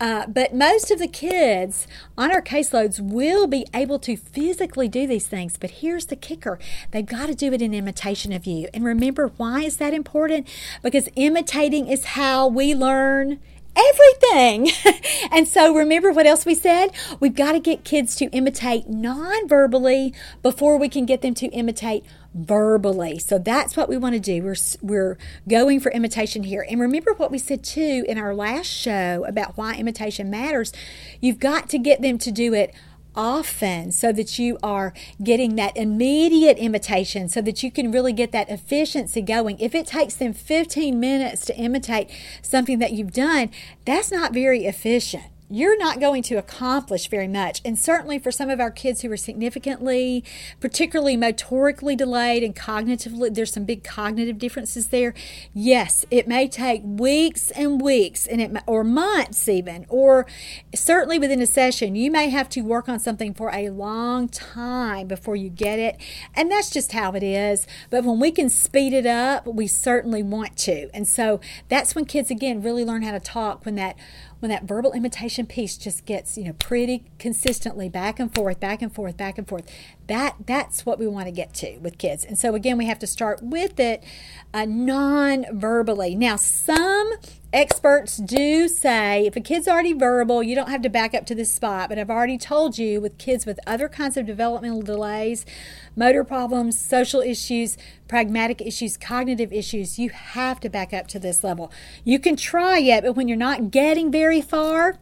[0.00, 1.86] Uh, but most of the kids
[2.16, 5.58] on our caseloads will be able to physically do these things.
[5.58, 6.58] But here's the kicker
[6.90, 8.68] they've got to do it in imitation of you.
[8.72, 10.48] And remember, why is that important?
[10.82, 13.40] Because imitating is how we learn
[13.76, 14.70] everything.
[15.32, 16.88] and so remember what else we said?
[17.18, 21.46] We've got to get kids to imitate non verbally before we can get them to
[21.48, 22.04] imitate
[22.34, 23.18] verbally.
[23.18, 24.42] So that's what we want to do.
[24.42, 26.64] We're we're going for imitation here.
[26.68, 30.72] And remember what we said too in our last show about why imitation matters.
[31.20, 32.74] You've got to get them to do it
[33.14, 34.92] often so that you are
[35.22, 39.58] getting that immediate imitation so that you can really get that efficiency going.
[39.58, 42.10] If it takes them 15 minutes to imitate
[42.42, 43.50] something that you've done,
[43.84, 47.60] that's not very efficient you're not going to accomplish very much.
[47.64, 50.22] And certainly for some of our kids who are significantly,
[50.60, 55.12] particularly motorically delayed and cognitively, there's some big cognitive differences there.
[55.52, 60.26] Yes, it may take weeks and weeks, and it or months even, or
[60.74, 65.08] certainly within a session, you may have to work on something for a long time
[65.08, 65.96] before you get it,
[66.34, 67.66] and that's just how it is.
[67.90, 72.04] But when we can speed it up, we certainly want to, and so that's when
[72.04, 73.96] kids again really learn how to talk when that
[74.40, 78.82] when that verbal imitation piece just gets you know pretty consistently back and forth back
[78.82, 79.70] and forth back and forth
[80.06, 82.24] that that's what we want to get to with kids.
[82.24, 84.02] And so again we have to start with it
[84.52, 86.16] uh, non-verbally.
[86.16, 87.12] Now some
[87.52, 91.34] experts do say if a kid's already verbal you don't have to back up to
[91.34, 95.44] this spot but i've already told you with kids with other kinds of developmental delays
[95.96, 101.44] motor problems social issues pragmatic issues cognitive issues you have to back up to this
[101.44, 101.70] level.
[102.04, 104.96] You can try it but when you're not getting very far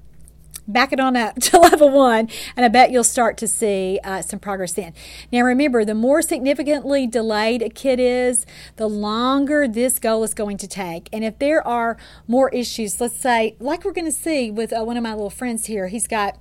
[0.68, 4.22] back it on up to level one, and I bet you'll start to see uh,
[4.22, 4.92] some progress then.
[5.32, 10.58] Now, remember, the more significantly delayed a kid is, the longer this goal is going
[10.58, 11.08] to take.
[11.12, 14.84] And if there are more issues, let's say, like we're going to see with uh,
[14.84, 16.38] one of my little friends here, he's got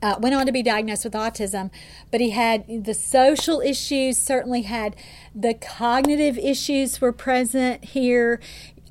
[0.00, 1.70] uh, went on to be diagnosed with autism,
[2.10, 4.94] but he had the social issues, certainly had
[5.34, 8.40] the cognitive issues were present here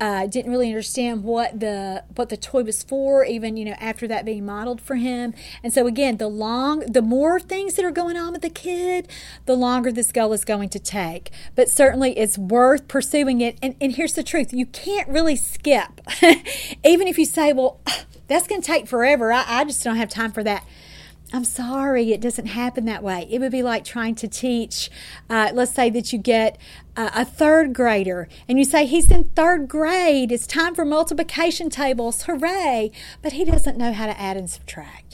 [0.00, 4.06] uh, didn't really understand what the what the toy was for even you know after
[4.06, 5.34] that being modeled for him.
[5.62, 9.08] And so again the long the more things that are going on with the kid
[9.46, 11.30] the longer this goal is going to take.
[11.54, 13.58] But certainly it's worth pursuing it.
[13.62, 14.52] And, and here's the truth.
[14.52, 16.00] You can't really skip.
[16.84, 17.80] Even if you say well
[18.28, 19.32] that's going to take forever.
[19.32, 20.64] I, I just don't have time for that
[21.30, 23.26] I'm sorry, it doesn't happen that way.
[23.30, 24.90] It would be like trying to teach,
[25.28, 26.56] uh, let's say that you get
[26.96, 31.68] uh, a third grader and you say, He's in third grade, it's time for multiplication
[31.68, 32.92] tables, hooray!
[33.20, 35.07] But he doesn't know how to add and subtract.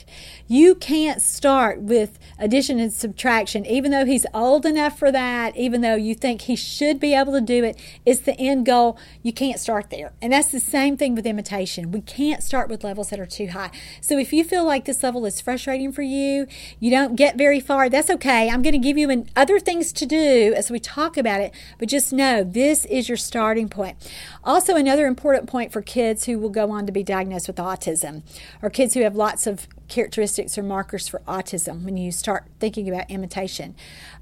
[0.47, 5.81] You can't start with addition and subtraction, even though he's old enough for that, even
[5.81, 7.79] though you think he should be able to do it.
[8.05, 8.99] It's the end goal.
[9.23, 10.13] You can't start there.
[10.21, 11.93] And that's the same thing with imitation.
[11.93, 13.71] We can't start with levels that are too high.
[14.03, 16.47] So if you feel like this level is frustrating for you,
[16.79, 18.51] you don't get very far, that's okay.
[18.51, 21.89] I'm going to give you other things to do as we talk about it, but
[21.89, 23.97] just know this is your starting point.
[24.45, 28.23] Also, another important point for kids who will go on to be diagnosed with autism
[28.61, 32.89] or kids who have lots of characteristics or markers for autism when you start thinking
[32.89, 33.75] about imitation.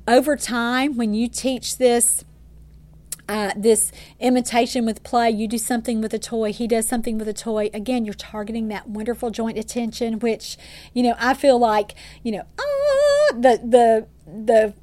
[0.07, 2.25] Over time, when you teach this,
[3.29, 7.29] uh, this imitation with play, you do something with a toy, he does something with
[7.29, 7.71] a toy.
[7.73, 10.57] Again, you're targeting that wonderful joint attention, which,
[10.93, 14.75] you know, I feel like, you know, ah, the, the, the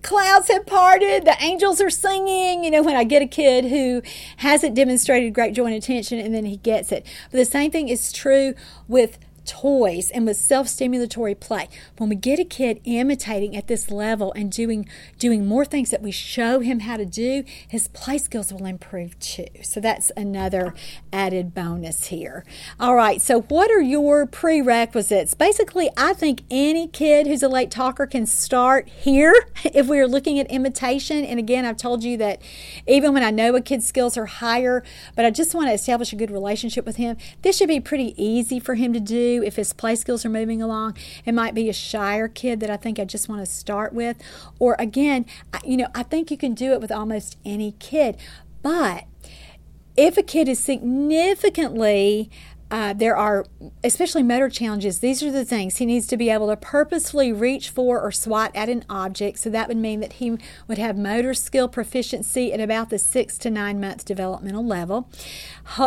[0.00, 2.64] clouds have parted, the angels are singing.
[2.64, 4.02] You know, when I get a kid who
[4.38, 7.06] hasn't demonstrated great joint attention and then he gets it.
[7.30, 8.54] But the same thing is true
[8.88, 11.68] with toys and with self-stimulatory play.
[11.96, 14.88] When we get a kid imitating at this level and doing
[15.18, 19.18] doing more things that we show him how to do his play skills will improve
[19.18, 19.46] too.
[19.62, 20.74] So that's another
[21.12, 22.44] added bonus here.
[22.78, 25.34] All right so what are your prerequisites?
[25.34, 29.34] Basically i think any kid who's a late talker can start here
[29.64, 31.24] if we are looking at imitation.
[31.24, 32.40] And again i've told you that
[32.86, 34.82] even when i know a kid's skills are higher
[35.14, 38.14] but i just want to establish a good relationship with him this should be pretty
[38.22, 40.96] easy for him to do if his play skills are moving along.
[41.24, 44.18] It might be a shyer kid that I think I just want to start with.
[44.58, 45.26] Or again,
[45.64, 48.16] you know, I think you can do it with almost any kid.
[48.62, 49.04] But
[49.96, 52.30] if a kid is significantly
[52.72, 53.44] uh, there are,
[53.84, 55.76] especially motor challenges, these are the things.
[55.76, 59.40] He needs to be able to purposefully reach for or swat at an object.
[59.40, 63.36] So that would mean that he would have motor skill proficiency at about the six
[63.38, 65.10] to nine month developmental level.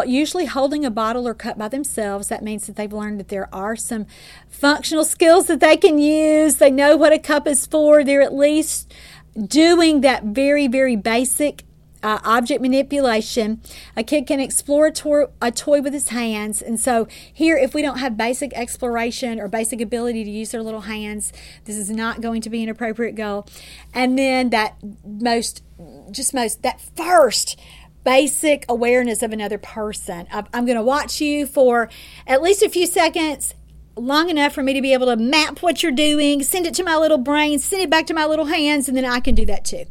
[0.05, 3.49] usually holding a bottle or cup by themselves, that means that they've learned that there
[3.51, 4.05] are some
[4.47, 6.57] functional skills that they can use.
[6.57, 8.03] They know what a cup is for.
[8.03, 8.93] They're at least
[9.35, 11.63] doing that very, very basic
[12.05, 13.59] uh, object manipulation.
[13.97, 16.61] A kid can explore a a toy with his hands.
[16.61, 20.61] And so, here, if we don't have basic exploration or basic ability to use their
[20.61, 21.33] little hands,
[21.65, 23.47] this is not going to be an appropriate goal.
[23.93, 25.63] And then, that most,
[26.11, 27.59] just most, that first
[28.03, 30.27] basic awareness of another person.
[30.31, 31.89] I'm going to watch you for
[32.27, 33.55] at least a few seconds
[33.97, 36.83] long enough for me to be able to map what you're doing, send it to
[36.83, 39.45] my little brain, send it back to my little hands, and then I can do
[39.45, 39.85] that too.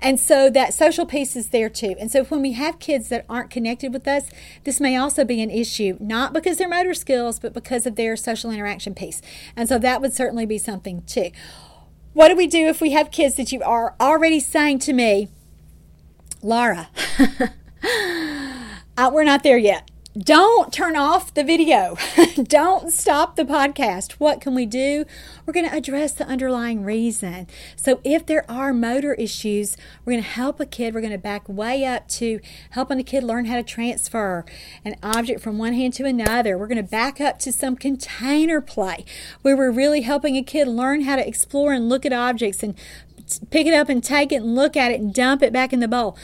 [0.00, 1.94] And so that social piece is there too.
[1.98, 4.28] And so when we have kids that aren't connected with us,
[4.64, 8.16] this may also be an issue, not because their motor skills, but because of their
[8.16, 9.22] social interaction piece.
[9.56, 11.30] And so that would certainly be something too.
[12.12, 15.28] What do we do if we have kids that you are already saying to me,
[16.42, 16.88] Laura,
[18.96, 19.90] uh, we're not there yet?
[20.16, 21.96] Don't turn off the video.
[22.42, 24.12] don't stop the podcast.
[24.12, 25.04] What can we do?
[25.44, 27.46] We're going to address the underlying reason.
[27.76, 30.94] So, if there are motor issues, we're going to help a kid.
[30.94, 32.40] We're going to back way up to
[32.70, 34.44] helping a kid learn how to transfer
[34.84, 36.56] an object from one hand to another.
[36.56, 39.04] We're going to back up to some container play
[39.42, 42.74] where we're really helping a kid learn how to explore and look at objects and
[43.50, 45.80] pick it up and take it and look at it and dump it back in
[45.80, 46.16] the bowl.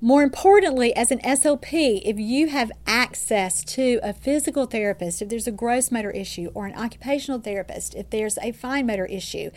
[0.00, 5.46] More importantly, as an SLP, if you have access to a physical therapist, if there's
[5.46, 9.50] a gross motor issue, or an occupational therapist, if there's a fine motor issue,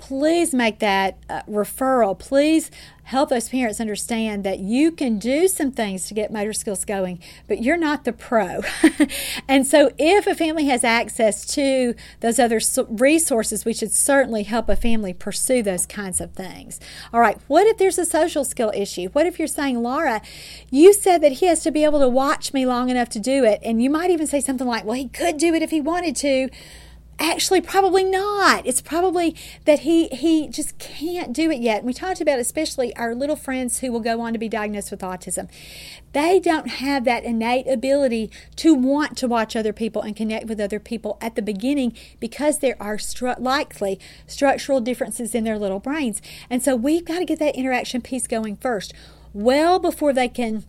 [0.00, 2.18] please make that uh, referral.
[2.18, 2.70] Please
[3.10, 7.18] help those parents understand that you can do some things to get motor skills going,
[7.48, 8.60] but you're not the pro.
[9.48, 14.68] and so, if a family has access to those other resources, we should certainly help
[14.68, 16.78] a family pursue those kinds of things.
[17.12, 19.08] All right, what if there's a social skill issue?
[19.08, 20.22] What if you're saying, Laura,
[20.70, 23.44] you said that he has to be able to watch me long enough to do
[23.44, 23.60] it?
[23.64, 26.14] And you might even say something like, well, he could do it if he wanted
[26.16, 26.48] to
[27.20, 28.66] actually probably not.
[28.66, 31.78] It's probably that he he just can't do it yet.
[31.78, 34.90] And we talked about especially our little friends who will go on to be diagnosed
[34.90, 35.48] with autism.
[36.12, 40.60] They don't have that innate ability to want to watch other people and connect with
[40.60, 45.78] other people at the beginning because there are stru- likely structural differences in their little
[45.78, 46.20] brains.
[46.48, 48.92] And so we've got to get that interaction piece going first
[49.32, 50.64] well before they can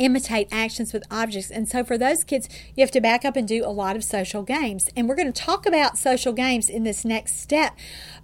[0.00, 1.50] imitate actions with objects.
[1.50, 4.02] And so for those kids, you have to back up and do a lot of
[4.02, 4.88] social games.
[4.96, 7.76] And we're going to talk about social games in this next step,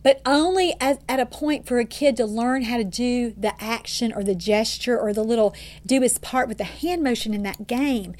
[0.03, 3.53] but only at, at a point for a kid to learn how to do the
[3.63, 5.55] action or the gesture or the little
[5.85, 8.17] do his part with the hand motion in that game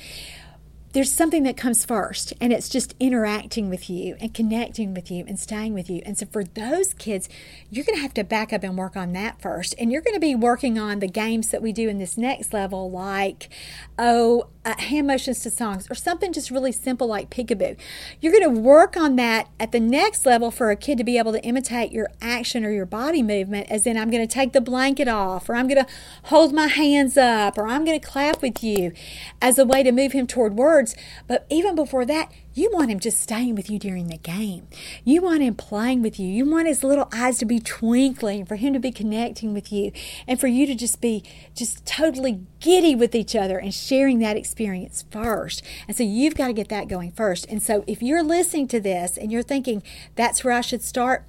[0.97, 5.27] there's something that comes first, and it's just interacting with you and connecting with you
[5.29, 6.01] and staying with you.
[6.07, 7.29] And so for those kids,
[7.71, 9.75] you're going to have to back up and work on that first.
[9.79, 12.55] And you're going to be working on the games that we do in this next
[12.55, 13.51] level, like,
[13.99, 17.77] oh, uh, hand motions to songs or something just really simple like peekaboo.
[18.21, 21.19] You're going to work on that at the next level for a kid to be
[21.19, 24.55] able to imitate your action or your body movement, as in, I'm going to take
[24.55, 25.93] the blanket off, or I'm going to
[26.25, 28.93] hold my hands up, or I'm going to clap with you
[29.41, 30.86] as a way to move him toward words.
[31.27, 34.67] But even before that, you want him just staying with you during the game.
[35.05, 36.27] You want him playing with you.
[36.27, 39.93] You want his little eyes to be twinkling, for him to be connecting with you,
[40.27, 41.23] and for you to just be
[41.55, 45.63] just totally giddy with each other and sharing that experience first.
[45.87, 47.47] And so you've got to get that going first.
[47.51, 49.83] And so if you're listening to this and you're thinking
[50.15, 51.27] that's where I should start,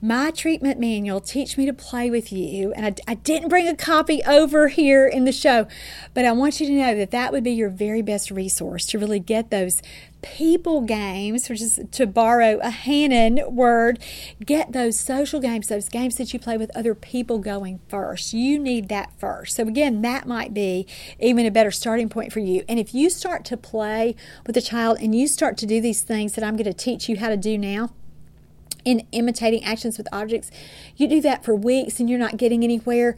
[0.00, 2.72] my treatment manual, Teach Me to Play with You.
[2.74, 5.66] And I, I, didn't bring a copy over here in the show,
[6.14, 8.98] but I want you to know that that would be your very best resource to
[8.98, 9.82] really get those
[10.22, 13.98] people games, which is to borrow a Hanen word,
[14.44, 18.32] get those social games, those games that you play with other people going first.
[18.32, 19.56] You need that first.
[19.56, 20.86] So, again, that might be
[21.20, 22.64] even a better starting point for you.
[22.68, 24.16] And if you start to play
[24.46, 27.08] with a child and you start to do these things that I'm going to teach
[27.08, 27.90] you how to do now,
[28.84, 30.50] in imitating actions with objects,
[30.96, 33.16] you do that for weeks and you're not getting anywhere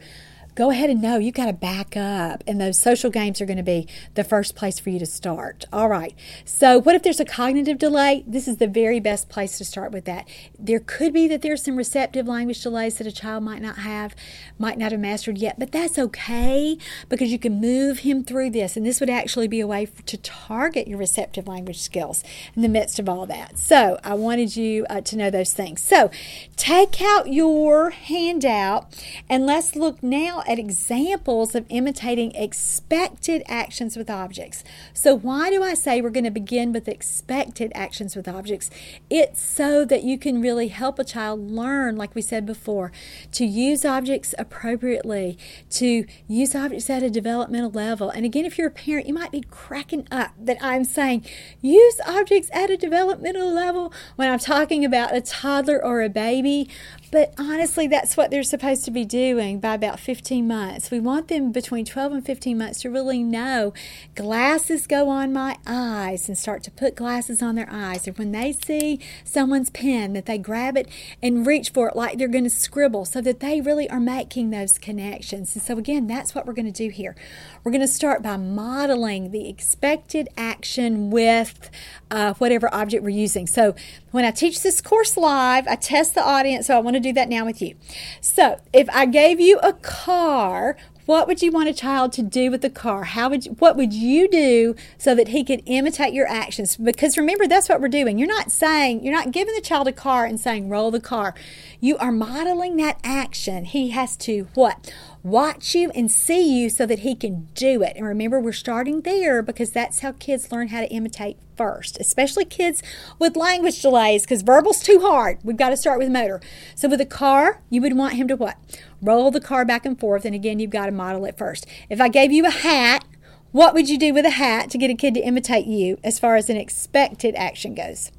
[0.55, 3.57] go ahead and know you've got to back up, and those social games are going
[3.57, 5.65] to be the first place for you to start.
[5.71, 6.13] All right.
[6.45, 8.23] So, what if there's a cognitive delay?
[8.27, 10.27] This is the very best place to start with that.
[10.59, 14.15] There could be that there's some receptive language delays that a child might not have,
[14.59, 16.77] might not have mastered yet, but that's okay
[17.09, 20.17] because you can move him through this, and this would actually be a way to
[20.17, 22.23] target your receptive language skills
[22.55, 23.57] in the midst of all that.
[23.57, 25.81] So, I wanted you uh, to know those things.
[25.81, 26.11] So,
[26.57, 28.93] take out your handout
[29.29, 34.63] and let's look now at examples of imitating expected actions with objects.
[34.93, 38.69] So, why do I say we're going to begin with expected actions with objects?
[39.09, 42.91] It's so that you can really help a child learn, like we said before,
[43.33, 45.37] to use objects appropriately,
[45.71, 48.09] to use objects at a developmental level.
[48.09, 51.25] And again, if you're a parent, you might be cracking up that I'm saying
[51.61, 56.69] use objects at a developmental level when I'm talking about a toddler or a baby.
[57.11, 60.89] But honestly, that's what they're supposed to be doing by about 15 months.
[60.89, 63.73] We want them between 12 and 15 months to really know
[64.15, 68.07] glasses go on my eyes and start to put glasses on their eyes.
[68.07, 70.87] And when they see someone's pen, that they grab it
[71.21, 74.49] and reach for it like they're going to scribble so that they really are making
[74.49, 75.53] those connections.
[75.53, 77.15] And so, again, that's what we're going to do here.
[77.63, 81.69] We're going to start by modeling the expected action with
[82.09, 83.47] uh, whatever object we're using.
[83.47, 83.75] So,
[84.11, 87.13] when I teach this course live, I test the audience, so I want to do
[87.13, 87.75] that now with you.
[88.19, 92.51] So, if I gave you a car, what would you want a child to do
[92.51, 93.03] with the car?
[93.03, 96.77] How would you, what would you do so that he could imitate your actions?
[96.77, 98.17] Because remember, that's what we're doing.
[98.17, 101.33] You're not saying you're not giving the child a car and saying roll the car.
[101.79, 103.65] You are modeling that action.
[103.65, 104.93] He has to what?
[105.23, 107.93] Watch you and see you so that he can do it.
[107.95, 112.43] And remember, we're starting there because that's how kids learn how to imitate first, especially
[112.43, 112.81] kids
[113.19, 115.37] with language delays because verbal's too hard.
[115.43, 116.41] We've got to start with motor.
[116.73, 118.57] So with a car, you would want him to what?
[118.99, 120.25] Roll the car back and forth.
[120.25, 121.67] And again, you've got to model it first.
[121.87, 123.05] If I gave you a hat,
[123.51, 126.17] what would you do with a hat to get a kid to imitate you as
[126.17, 128.11] far as an expected action goes?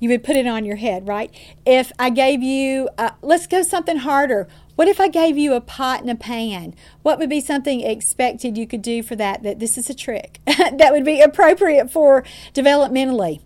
[0.00, 1.30] You would put it on your head, right?
[1.64, 4.48] If I gave you, uh, let's go something harder.
[4.76, 6.74] What if I gave you a pot and a pan?
[7.02, 9.42] What would be something expected you could do for that?
[9.42, 13.40] That this is a trick that would be appropriate for developmentally.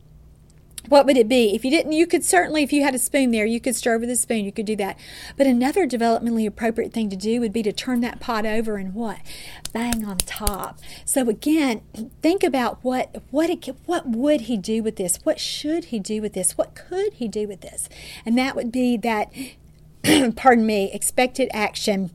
[0.88, 1.54] What would it be?
[1.54, 3.98] If you didn't, you could certainly, if you had a spoon there, you could stir
[3.98, 4.98] with a spoon, you could do that.
[5.36, 8.94] But another developmentally appropriate thing to do would be to turn that pot over and
[8.94, 9.18] what?
[9.74, 10.78] Bang on top.
[11.04, 11.82] So again,
[12.22, 15.18] think about what what it, what would he do with this?
[15.24, 16.56] What should he do with this?
[16.56, 17.90] What could he do with this?
[18.24, 19.30] And that would be that
[20.36, 22.10] pardon me, expected action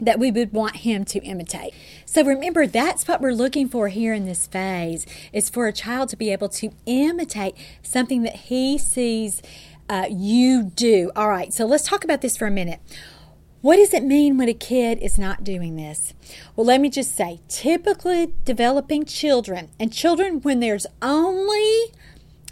[0.00, 1.74] that we would want him to imitate.
[2.06, 6.08] So remember, that's what we're looking for here in this phase is for a child
[6.10, 9.42] to be able to imitate something that he sees
[9.88, 11.10] uh, you do.
[11.14, 12.80] All right, so let's talk about this for a minute.
[13.60, 16.14] What does it mean when a kid is not doing this?
[16.56, 21.92] Well, let me just say typically developing children, and children when there's only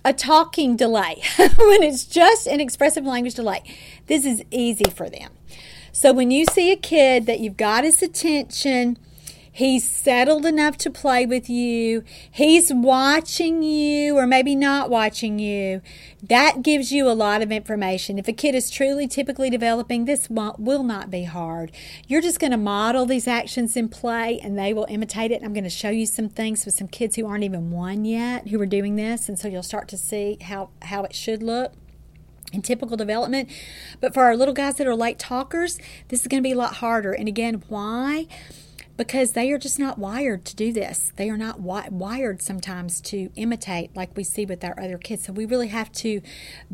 [0.08, 3.62] a talking delay, when it's just an expressive language delay,
[4.06, 5.30] this is easy for them.
[5.92, 8.96] So when you see a kid that you've got his attention,
[9.58, 12.04] He's settled enough to play with you.
[12.30, 15.82] He's watching you or maybe not watching you.
[16.22, 18.20] That gives you a lot of information.
[18.20, 21.72] If a kid is truly typically developing, this will not be hard.
[22.06, 25.42] You're just going to model these actions in play and they will imitate it.
[25.42, 28.46] I'm going to show you some things with some kids who aren't even one yet
[28.46, 29.28] who are doing this.
[29.28, 31.72] And so you'll start to see how, how it should look
[32.52, 33.50] in typical development.
[34.00, 35.80] But for our little guys that are late talkers,
[36.10, 37.12] this is going to be a lot harder.
[37.12, 38.28] And again, why?
[38.98, 41.12] Because they are just not wired to do this.
[41.16, 45.24] They are not wi- wired sometimes to imitate like we see with our other kids.
[45.24, 46.20] So we really have to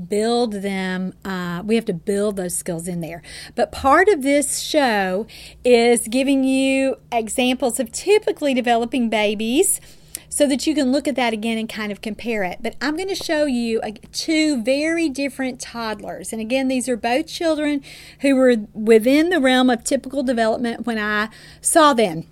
[0.09, 3.23] build them, uh, we have to build those skills in there.
[3.55, 5.27] But part of this show
[5.65, 9.81] is giving you examples of typically developing babies
[10.35, 12.59] so that you can look at that again and kind of compare it.
[12.61, 13.81] But I'm going to show you
[14.11, 16.33] two very different toddlers.
[16.33, 17.85] And again, these are both children
[18.19, 21.29] who were within the realm of typical development when I
[21.61, 22.27] saw them.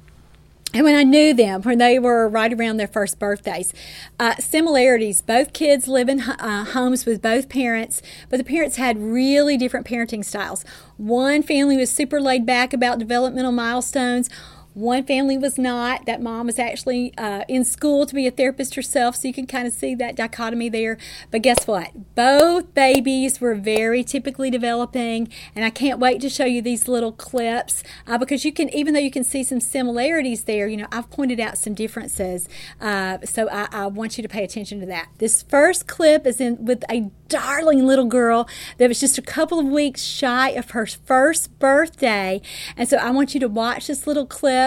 [0.74, 3.72] And when I knew them, when they were right around their first birthdays,
[4.18, 5.20] uh, similarities.
[5.20, 9.86] Both kids live in uh, homes with both parents, but the parents had really different
[9.86, 10.64] parenting styles.
[10.96, 14.28] One family was super laid back about developmental milestones.
[14.74, 16.06] One family was not.
[16.06, 19.46] That mom was actually uh, in school to be a therapist herself, so you can
[19.46, 20.96] kind of see that dichotomy there.
[21.30, 22.14] But guess what?
[22.14, 27.12] Both babies were very typically developing, and I can't wait to show you these little
[27.12, 30.88] clips uh, because you can, even though you can see some similarities there, you know,
[30.90, 32.48] I've pointed out some differences.
[32.80, 35.08] Uh, so I, I want you to pay attention to that.
[35.18, 38.48] This first clip is in with a darling little girl
[38.78, 42.40] that was just a couple of weeks shy of her first birthday,
[42.74, 44.61] and so I want you to watch this little clip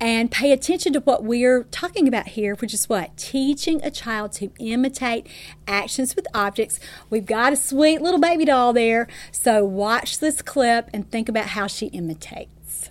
[0.00, 3.16] and pay attention to what we're talking about here, which is what?
[3.16, 5.26] Teaching a child to imitate
[5.66, 6.80] actions with objects.
[7.10, 11.48] We've got a sweet little baby doll there, so watch this clip and think about
[11.48, 12.90] how she imitates.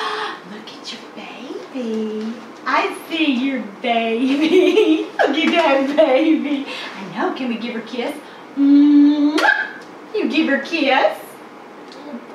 [0.00, 2.34] Look at your baby.
[2.66, 5.02] I see your baby.
[5.18, 6.66] Look at that baby.
[6.96, 7.34] I know.
[7.34, 8.16] Can we give her a kiss?
[8.56, 10.16] Mm-hmm.
[10.16, 11.29] You give her a kiss.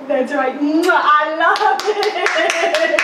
[0.07, 0.55] That's right.
[0.59, 3.01] I love it.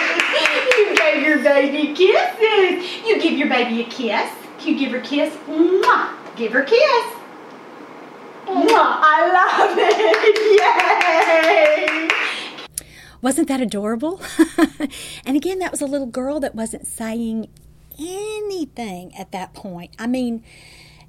[0.77, 3.07] You gave your baby kisses.
[3.07, 4.31] You give your baby a kiss.
[4.63, 5.33] You give her a kiss.
[5.47, 6.13] Mwah.
[6.35, 7.05] Give her a kiss.
[8.45, 8.99] Mwah.
[9.01, 9.97] I love it.
[12.07, 12.09] Yay.
[13.21, 14.21] Wasn't that adorable?
[15.25, 17.49] and again, that was a little girl that wasn't saying
[17.99, 19.95] anything at that point.
[19.97, 20.43] I mean,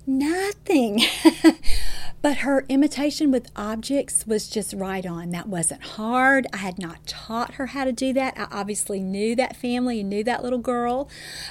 [0.06, 1.02] nothing.
[2.22, 5.30] But her imitation with objects was just right on.
[5.30, 6.46] That wasn't hard.
[6.52, 8.34] I had not taught her how to do that.
[8.38, 11.10] I obviously knew that family and knew that little girl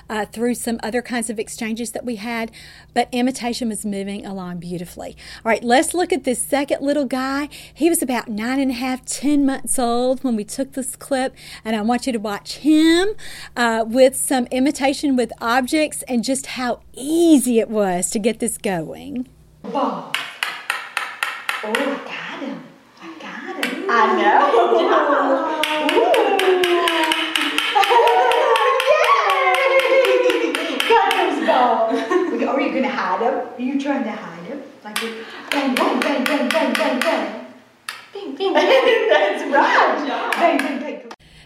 [0.09, 2.51] uh, through some other kinds of exchanges that we had,
[2.93, 5.17] but imitation was moving along beautifully.
[5.43, 7.49] All right, let's look at this second little guy.
[7.73, 11.35] He was about nine and a half, ten months old when we took this clip,
[11.65, 13.09] and I want you to watch him
[13.57, 18.57] uh, with some imitation with objects and just how easy it was to get this
[18.57, 19.27] going.
[21.63, 22.63] Oh, I got him.
[22.99, 23.85] I got him.
[23.87, 24.39] I know.
[30.41, 30.79] Yay!
[30.89, 31.93] Got those balls.
[32.49, 33.35] Are you going to hide them?
[33.55, 34.63] Are you trying to hide them?
[34.83, 34.99] Like,
[35.51, 37.45] bang, bang, bang, bang, bang, bang, bang.
[38.11, 39.09] Bing, bing, bing.
[39.09, 40.31] That's right.
[40.33, 41.00] Bang, bang, bang.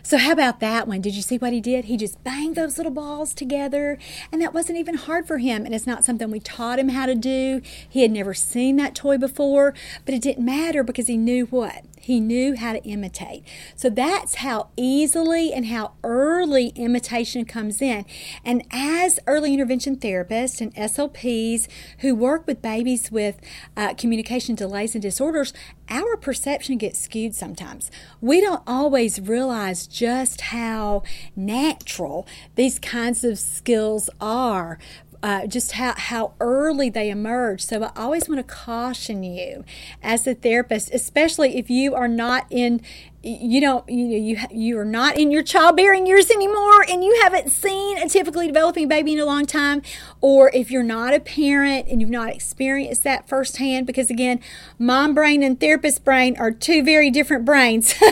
[0.06, 1.02] So, how about that one?
[1.02, 1.86] Did you see what he did?
[1.86, 3.98] He just banged those little balls together,
[4.32, 5.66] and that wasn't even hard for him.
[5.66, 7.60] And it's not something we taught him how to do.
[7.90, 9.74] He had never seen that toy before,
[10.06, 11.84] but it didn't matter because he knew what?
[12.06, 13.44] He knew how to imitate.
[13.76, 18.06] So that's how easily and how early imitation comes in.
[18.44, 21.68] And as early intervention therapists and SLPs
[22.02, 23.42] who work with babies with
[23.76, 25.52] uh, communication delays and disorders,
[25.90, 27.90] our perception gets skewed sometimes.
[28.22, 31.02] We don't always realize just how
[31.36, 34.78] natural these kinds of skills are
[35.26, 37.66] uh, just how, how early they emerge.
[37.66, 39.66] So I always want to caution you
[40.04, 42.80] as a therapist, especially if you are not in
[43.26, 47.50] you don't you you you are not in your childbearing years anymore and you haven't
[47.50, 49.82] seen a typically developing baby in a long time
[50.22, 54.40] or if you're not a parent and you've not experienced that firsthand because again
[54.78, 57.96] mom brain and therapist brain are two very different brains.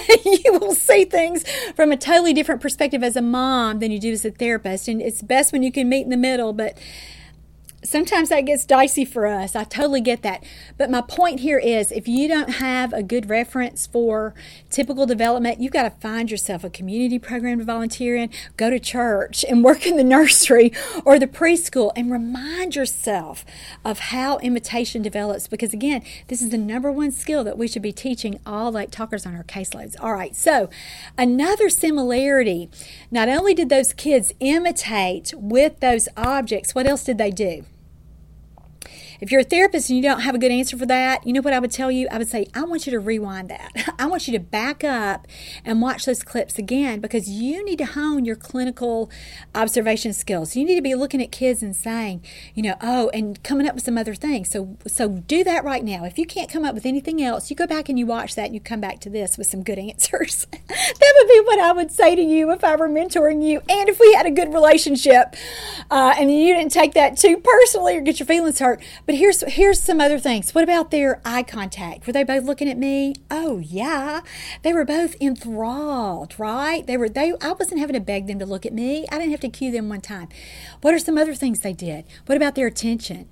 [0.43, 1.43] You will see things
[1.76, 5.01] from a totally different perspective as a mom than you do as a therapist and
[5.01, 6.78] it's best when you can meet in the middle but
[7.84, 9.55] sometimes that gets dicey for us.
[9.55, 10.43] I totally get that.
[10.77, 14.34] But my point here is if you don't have a good reference for
[14.69, 18.79] typical development, you've got to find yourself a community program to volunteer in, go to
[18.79, 20.71] church and work in the nursery
[21.05, 23.45] or the preschool and remind yourself
[23.84, 27.81] of how imitation develops because again, this is the number one skill that we should
[27.81, 29.95] be teaching all late talkers on our caseloads.
[29.99, 30.36] All right.
[30.36, 30.69] So,
[31.17, 32.69] another similarity,
[33.11, 37.65] not only did those kids imitate with those objects, what else did they do?
[39.22, 41.41] If you're a therapist and you don't have a good answer for that, you know
[41.41, 42.07] what I would tell you?
[42.11, 43.93] I would say, I want you to rewind that.
[43.99, 45.28] I want you to back up
[45.66, 49.09] and watch those clips again because you need to hone your clinical
[49.55, 50.55] observation skills.
[50.55, 53.76] You need to be looking at kids and saying, you know, oh, and coming up
[53.76, 54.49] with some other things.
[54.49, 56.05] So so do that right now.
[56.05, 58.45] If you can't come up with anything else, you go back and you watch that
[58.45, 60.47] and you come back to this with some good answers.
[60.68, 63.89] that would be what I would say to you if I were mentoring you and
[63.89, 65.36] if we had a good relationship
[65.89, 68.82] uh, and you didn't take that too personally or get your feelings hurt.
[69.06, 70.56] But here's here's some other things.
[70.56, 72.08] What about their eye contact?
[72.08, 73.16] Were they both looking at me?
[73.30, 74.22] Oh yeah.
[74.62, 76.88] They were both enthralled, right?
[76.88, 79.06] They were they I wasn't having to beg them to look at me.
[79.12, 80.30] I didn't have to cue them one time.
[80.82, 82.06] What are some other things they did?
[82.28, 83.28] What about their attention?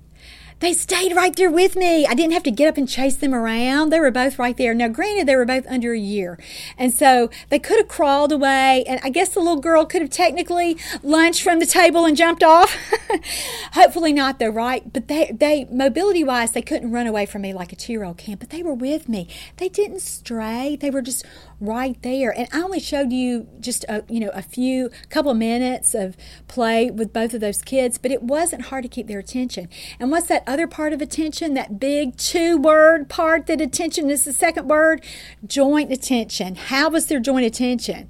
[0.61, 2.05] They stayed right there with me.
[2.05, 3.89] I didn't have to get up and chase them around.
[3.89, 4.73] They were both right there.
[4.73, 6.39] Now, granted, they were both under a year.
[6.77, 8.83] And so they could have crawled away.
[8.87, 12.43] And I guess the little girl could have technically lunched from the table and jumped
[12.43, 12.77] off.
[13.73, 14.93] Hopefully not, though, right?
[14.93, 18.03] But they, they mobility wise, they couldn't run away from me like a two year
[18.03, 19.27] old can, but they were with me.
[19.57, 20.77] They didn't stray.
[20.79, 21.25] They were just
[21.61, 22.37] right there.
[22.37, 26.89] And I only showed you just a, you know, a few couple minutes of play
[26.89, 29.69] with both of those kids, but it wasn't hard to keep their attention.
[29.99, 31.53] And what's that other part of attention?
[31.53, 35.05] That big two word part that attention is the second word?
[35.45, 36.55] Joint attention.
[36.55, 38.09] How was their joint attention?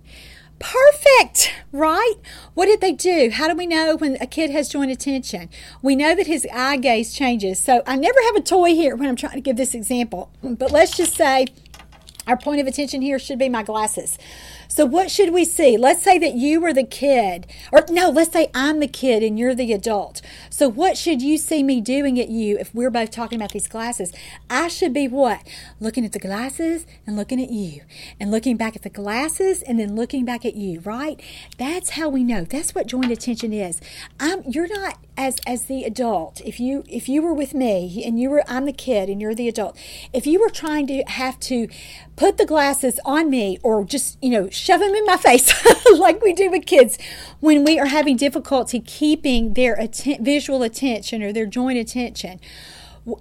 [0.60, 2.16] Perfect, right?
[2.54, 3.32] What did they do?
[3.34, 5.50] How do we know when a kid has joint attention?
[5.82, 7.60] We know that his eye gaze changes.
[7.60, 10.72] So I never have a toy here when I'm trying to give this example, but
[10.72, 11.48] let's just say
[12.28, 14.18] our point of attention here should be my glasses.
[14.68, 15.76] So, what should we see?
[15.76, 19.38] Let's say that you were the kid, or no, let's say I'm the kid and
[19.38, 20.22] you're the adult.
[20.50, 23.68] So, what should you see me doing at you if we're both talking about these
[23.68, 24.14] glasses?
[24.50, 25.42] I should be what?
[25.80, 27.82] Looking at the glasses and looking at you,
[28.20, 31.22] and looking back at the glasses and then looking back at you, right?
[31.58, 32.46] That's how we know.
[32.46, 33.82] That's what joint attention is.
[34.20, 38.20] I'm, you're not as as the adult if you if you were with me and
[38.20, 39.78] you were I'm the kid and you're the adult
[40.12, 41.68] if you were trying to have to
[42.16, 45.54] put the glasses on me or just you know shove them in my face
[46.00, 46.98] like we do with kids
[47.40, 52.40] when we are having difficulty keeping their atten- visual attention or their joint attention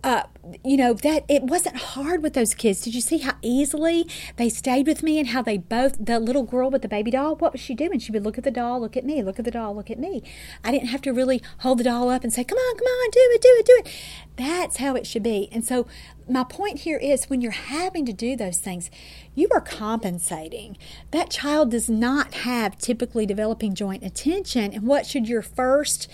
[0.03, 0.23] uh,
[0.65, 2.81] you know that it wasn't hard with those kids.
[2.81, 6.43] Did you see how easily they stayed with me and how they both the little
[6.43, 8.81] girl with the baby doll what was she doing she would look at the doll
[8.81, 10.23] look at me look at the doll look at me.
[10.65, 13.11] I didn't have to really hold the doll up and say come on come on
[13.11, 13.95] do it do it do it.
[14.37, 15.49] That's how it should be.
[15.53, 15.87] And so
[16.29, 18.91] my point here is when you're having to do those things
[19.35, 20.77] you are compensating.
[21.11, 24.73] That child does not have typically developing joint attention.
[24.73, 26.09] And what should your first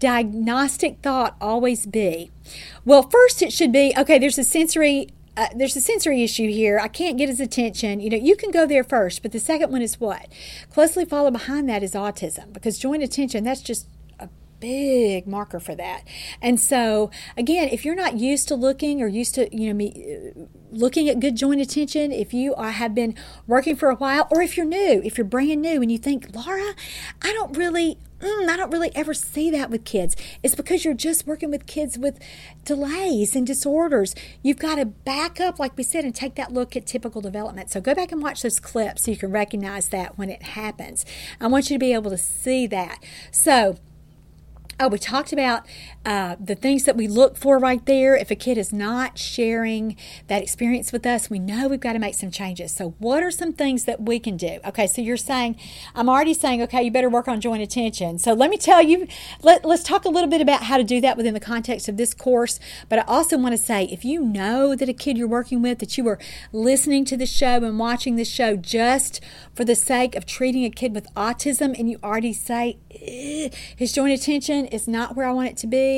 [0.00, 2.32] diagnostic thought always be?
[2.84, 6.78] Well, first it should be okay, there's a sensory uh, there's a sensory issue here.
[6.78, 8.00] I can't get his attention.
[8.00, 10.26] You know, you can go there first, but the second one is what?
[10.70, 13.86] Closely followed behind that is autism because joint attention, that's just
[14.18, 14.28] a
[14.58, 16.02] big marker for that.
[16.42, 20.32] And so, again, if you're not used to looking or used to, you know, me,
[20.70, 23.14] looking at good joint attention, if you are, have been
[23.46, 26.34] working for a while, or if you're new, if you're brand new and you think,
[26.34, 26.74] Laura,
[27.22, 30.16] I don't really, mm, I don't really ever see that with kids.
[30.42, 32.18] It's because you're just working with kids with
[32.64, 34.14] delays and disorders.
[34.42, 37.70] You've got to back up, like we said, and take that look at typical development.
[37.70, 41.04] So go back and watch those clips so you can recognize that when it happens.
[41.40, 43.02] I want you to be able to see that.
[43.30, 43.76] So,
[44.82, 45.66] Oh, we talked about
[46.04, 48.16] uh, the things that we look for right there.
[48.16, 49.96] If a kid is not sharing
[50.28, 52.72] that experience with us, we know we've got to make some changes.
[52.72, 54.60] So, what are some things that we can do?
[54.64, 55.56] Okay, so you're saying,
[55.94, 58.18] I'm already saying, okay, you better work on joint attention.
[58.18, 59.06] So, let me tell you,
[59.42, 61.98] let, let's talk a little bit about how to do that within the context of
[61.98, 62.58] this course.
[62.88, 65.80] But I also want to say, if you know that a kid you're working with,
[65.80, 66.18] that you are
[66.50, 69.20] listening to the show and watching the show just
[69.54, 74.18] for the sake of treating a kid with autism, and you already say, his joint
[74.18, 75.89] attention is not where I want it to be.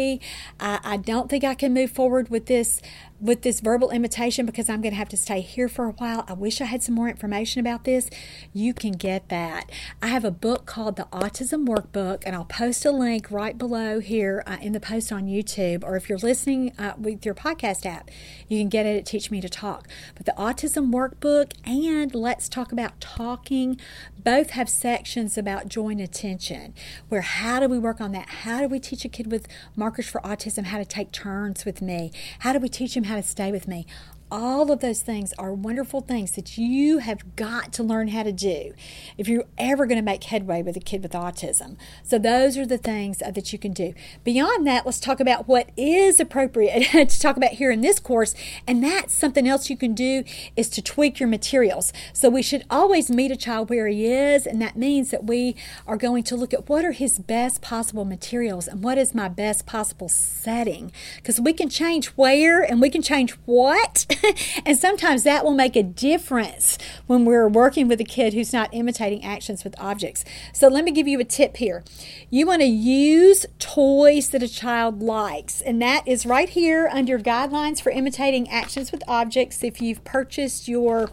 [0.61, 2.81] I, I don't think I can move forward with this
[3.23, 6.25] with this verbal imitation because I'm going to have to stay here for a while.
[6.27, 8.11] I wish I had some more information about this.
[8.53, 9.71] You can get that.
[10.03, 14.01] I have a book called the Autism Workbook, and I'll post a link right below
[14.01, 17.87] here uh, in the post on YouTube, or if you're listening uh, with your podcast
[17.87, 18.11] app,
[18.49, 19.87] you can get it at Teach Me to Talk.
[20.17, 23.79] But the Autism Workbook and Let's Talk About Talking
[24.19, 26.75] both have sections about joint attention,
[27.09, 28.29] where how do we work on that?
[28.29, 29.47] How do we teach a kid with
[29.77, 32.11] markers for autism how to take turns with me?
[32.41, 33.87] How do we teach him how to stay with me?
[34.33, 38.33] All of those things are wonderful things that you have got to learn how to
[38.33, 38.73] do
[39.19, 41.77] if you're ever going to make headway with a kid with autism.
[42.03, 43.93] So, those are the things uh, that you can do.
[44.25, 48.35] Beyond that, let's talk about what is appropriate to talk about here in this course.
[48.67, 50.25] And that's something else you can do
[50.57, 51.93] is to tweak your materials.
[52.15, 55.57] So, we should always meet a child where he is, and that means that we
[55.87, 59.29] are going to look at what are his best possible materials and what is my
[59.29, 60.91] best possible setting.
[61.17, 64.07] Because we can change where and we can change what.
[64.67, 68.69] and sometimes that will make a difference when we're working with a kid who's not
[68.73, 70.25] imitating actions with objects.
[70.53, 71.85] So let me give you a tip here.
[72.31, 77.19] You want to use toys that a child likes, and that is right here under
[77.19, 79.63] guidelines for imitating actions with objects.
[79.63, 81.11] If you've purchased your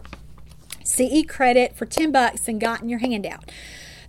[0.84, 3.50] CE credit for 10 bucks and gotten your handout.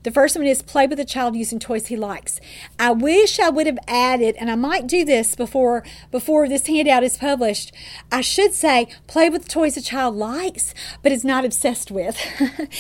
[0.04, 2.40] The first one is play with a child using toys he likes.
[2.80, 7.04] I wish I would have added, and I might do this before before this handout
[7.04, 7.72] is published.
[8.12, 10.74] I should say play with toys a child likes,
[11.04, 12.18] but is not obsessed with.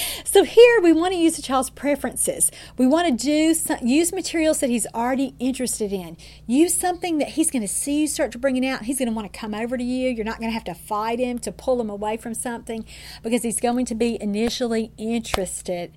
[0.24, 2.52] so here we want to use the child's preferences.
[2.78, 6.18] We want to do some, use materials that he's already interested in.
[6.48, 8.84] Use something that he's going to see you start to bring it out.
[8.84, 10.10] He's going to want to come over to you.
[10.10, 12.84] You're not going to have to fight him to pull him away from something
[13.22, 15.96] because he's going to be initially interested.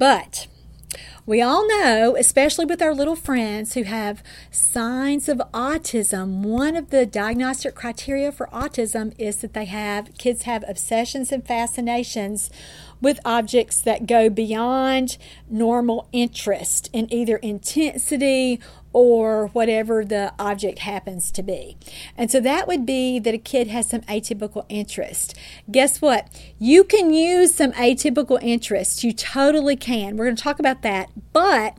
[0.00, 0.46] But
[1.26, 6.88] we all know, especially with our little friends who have signs of autism, one of
[6.88, 12.48] the diagnostic criteria for autism is that they have kids have obsessions and fascinations
[13.02, 15.18] with objects that go beyond
[15.50, 18.58] normal interest in either intensity
[18.92, 21.76] or whatever the object happens to be.
[22.16, 25.36] And so that would be that a kid has some atypical interest.
[25.70, 26.28] Guess what?
[26.58, 29.04] You can use some atypical interest.
[29.04, 30.16] You totally can.
[30.16, 31.10] We're going to talk about that.
[31.32, 31.76] But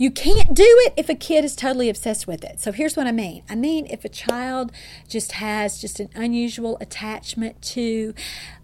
[0.00, 2.58] you can't do it if a kid is totally obsessed with it.
[2.58, 4.72] So here's what I mean I mean, if a child
[5.06, 8.14] just has just an unusual attachment to,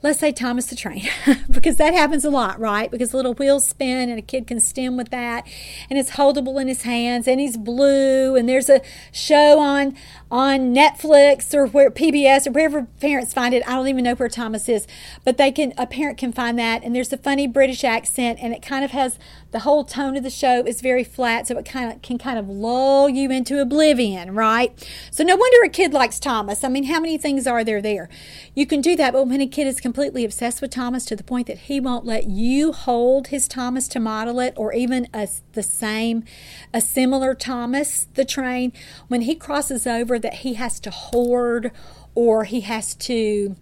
[0.06, 1.08] let's say, Thomas the Train,
[1.50, 2.88] because that happens a lot, right?
[2.90, 5.44] Because little wheels spin and a kid can stim with that,
[5.90, 8.80] and it's holdable in his hands, and he's blue, and there's a
[9.10, 9.96] show on
[10.30, 13.62] on Netflix or where PBS or wherever parents find it.
[13.66, 14.86] I don't even know where Thomas is,
[15.24, 18.54] but they can a parent can find that, and there's a funny British accent, and
[18.54, 19.18] it kind of has
[19.50, 22.38] the whole tone of the show is very flat, so it kind of can kind
[22.38, 24.72] of lull you into oblivion, right?
[25.10, 26.62] So no wonder a kid likes Thomas.
[26.62, 28.08] I mean, how many things are there there?
[28.54, 31.46] You can do that, but when a kid is obsessed with Thomas to the point
[31.46, 35.62] that he won't let you hold his Thomas to model it, or even a, the
[35.62, 36.24] same,
[36.72, 38.72] a similar Thomas, the train,
[39.08, 41.72] when he crosses over that he has to hoard
[42.14, 43.56] or he has to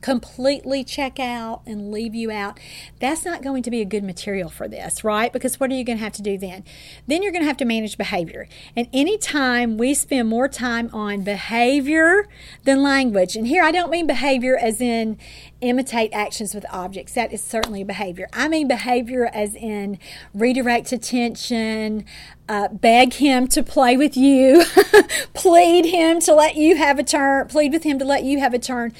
[0.00, 2.58] completely check out and leave you out,
[3.00, 5.32] that's not going to be a good material for this, right?
[5.32, 6.64] Because what are you going to have to do then?
[7.06, 8.48] Then you're going to have to manage behavior.
[8.76, 12.28] And anytime we spend more time on behavior
[12.64, 15.18] than language, and here I don't mean behavior as in
[15.60, 17.14] imitate actions with objects.
[17.14, 18.28] That is certainly behavior.
[18.32, 19.98] I mean behavior as in
[20.32, 22.04] redirect attention,
[22.48, 24.64] uh, beg him to play with you,
[25.34, 28.54] plead him to let you have a turn, plead with him to let you have
[28.54, 28.92] a turn.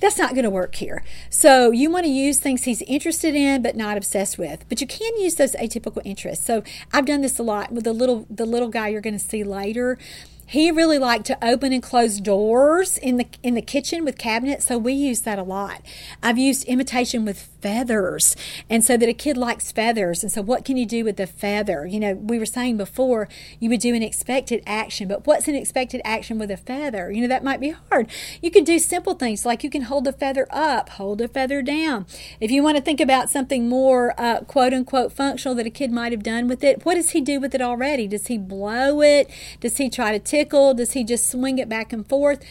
[0.00, 1.02] That's not going to work here.
[1.30, 4.64] So you want to use things he's interested in but not obsessed with.
[4.68, 6.44] But you can use those atypical interests.
[6.46, 9.24] So I've done this a lot with the little the little guy you're going to
[9.24, 9.98] see later
[10.48, 14.64] he really liked to open and close doors in the in the kitchen with cabinets
[14.64, 15.82] so we use that a lot
[16.22, 18.36] i've used imitation with feathers.
[18.68, 20.22] And so that a kid likes feathers.
[20.22, 21.86] And so what can you do with the feather?
[21.86, 23.28] You know we were saying before
[23.60, 27.10] you would do an expected action but what's an expected action with a feather?
[27.10, 28.08] You know that might be hard.
[28.42, 31.62] You can do simple things like you can hold a feather up hold a feather
[31.62, 32.06] down.
[32.40, 35.90] If you want to think about something more uh, quote unquote functional that a kid
[35.90, 38.06] might have done with it what does he do with it already?
[38.06, 39.30] Does he blow it?
[39.60, 40.74] Does he try to tickle?
[40.74, 42.44] Does he just swing it back and forth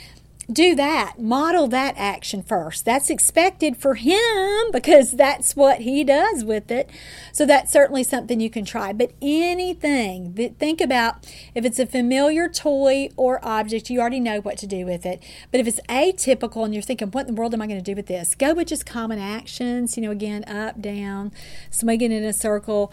[0.52, 1.20] do that.
[1.20, 2.86] Model that action first.
[2.86, 4.18] That's expected for him
[4.72, 6.90] because that's what he does with it.
[7.34, 8.94] So that's certainly something you can try.
[8.94, 14.58] But anything think about if it's a familiar toy or object, you already know what
[14.60, 15.22] to do with it.
[15.52, 17.92] But if it's atypical and you're thinking, what in the world am I going to
[17.92, 18.34] do with this?
[18.36, 19.98] Go with just common actions.
[19.98, 21.32] You know, again, up, down,
[21.70, 22.92] swinging in a circle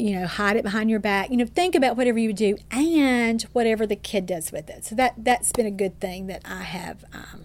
[0.00, 1.30] you know, hide it behind your back.
[1.30, 4.84] You know, think about whatever you do and whatever the kid does with it.
[4.84, 7.44] So that that's been a good thing that I have um,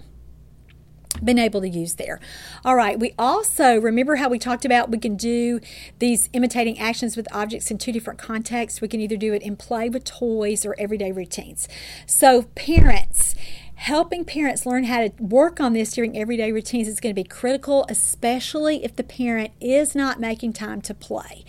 [1.24, 2.20] been able to use there.
[2.64, 5.60] All right, we also remember how we talked about we can do
[6.00, 8.82] these imitating actions with objects in two different contexts.
[8.82, 11.68] We can either do it in play with toys or everyday routines.
[12.06, 13.36] So, parents,
[13.76, 17.28] helping parents learn how to work on this during everyday routines is going to be
[17.28, 21.44] critical, especially if the parent is not making time to play.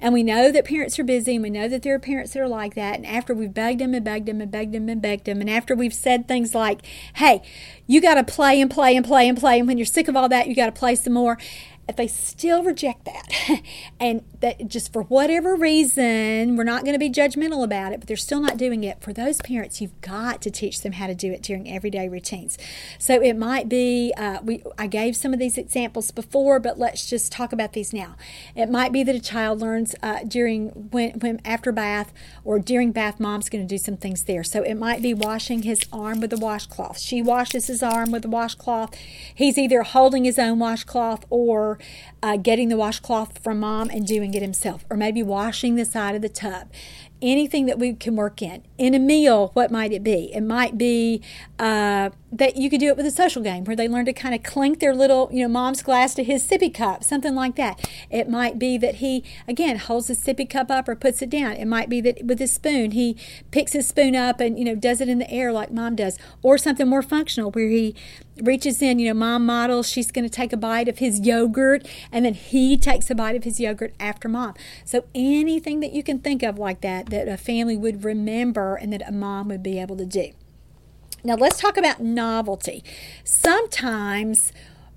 [0.00, 2.40] And we know that parents are busy, and we know that there are parents that
[2.40, 2.96] are like that.
[2.96, 5.50] And after we've begged them and begged them and begged them and begged them, and
[5.50, 7.42] after we've said things like, hey,
[7.86, 10.16] you got to play and play and play and play, and when you're sick of
[10.16, 11.36] all that, you got to play some more
[11.88, 13.62] if they still reject that
[14.00, 18.06] and that just for whatever reason we're not going to be judgmental about it but
[18.06, 21.14] they're still not doing it for those parents you've got to teach them how to
[21.14, 22.58] do it during everyday routines.
[22.98, 27.08] So it might be uh, we i gave some of these examples before but let's
[27.08, 28.16] just talk about these now.
[28.54, 32.12] It might be that a child learns uh, during when, when after bath
[32.44, 34.44] or during bath mom's going to do some things there.
[34.44, 36.98] So it might be washing his arm with a washcloth.
[36.98, 38.94] She washes his arm with a washcloth.
[39.34, 41.71] He's either holding his own washcloth or
[42.22, 46.14] uh, getting the washcloth from mom and doing it himself, or maybe washing the side
[46.14, 46.68] of the tub
[47.22, 48.64] anything that we can work in.
[48.76, 50.34] In a meal, what might it be?
[50.34, 51.22] It might be
[51.58, 54.34] uh, that you could do it with a social game where they learn to kind
[54.34, 57.88] of clink their little, you know, mom's glass to his sippy cup, something like that.
[58.10, 61.52] It might be that he, again, holds his sippy cup up or puts it down.
[61.52, 63.16] It might be that with his spoon, he
[63.52, 66.18] picks his spoon up and, you know, does it in the air like mom does,
[66.42, 67.94] or something more functional where he
[68.40, 71.86] reaches in, you know, mom models, she's going to take a bite of his yogurt,
[72.10, 74.54] and then he takes a bite of his yogurt after mom.
[74.84, 78.92] So anything that you can think of like that, that a family would remember and
[78.92, 80.32] that a mom would be able to do.
[81.24, 82.82] Now, let's talk about novelty.
[83.22, 84.52] Sometimes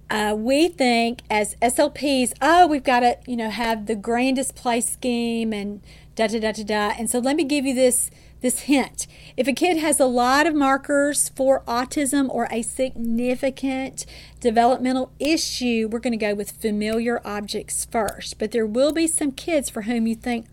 [0.10, 4.82] uh, we think as SLPs, oh, we've got to, you know, have the grandest play
[4.82, 5.82] scheme and
[6.16, 6.96] da da da da da.
[6.98, 8.10] And so let me give you this
[8.46, 9.08] this hint.
[9.36, 14.06] If a kid has a lot of markers for autism or a significant
[14.40, 18.38] developmental issue, we're going to go with familiar objects first.
[18.38, 20.46] But there will be some kids for whom you think,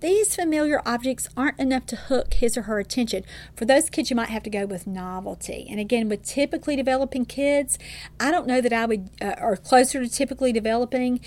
[0.00, 3.24] these familiar objects aren't enough to hook his or her attention.
[3.54, 5.66] For those kids, you might have to go with novelty.
[5.70, 7.78] And again, with typically developing kids,
[8.18, 11.20] I don't know that I would, uh, or closer to typically developing,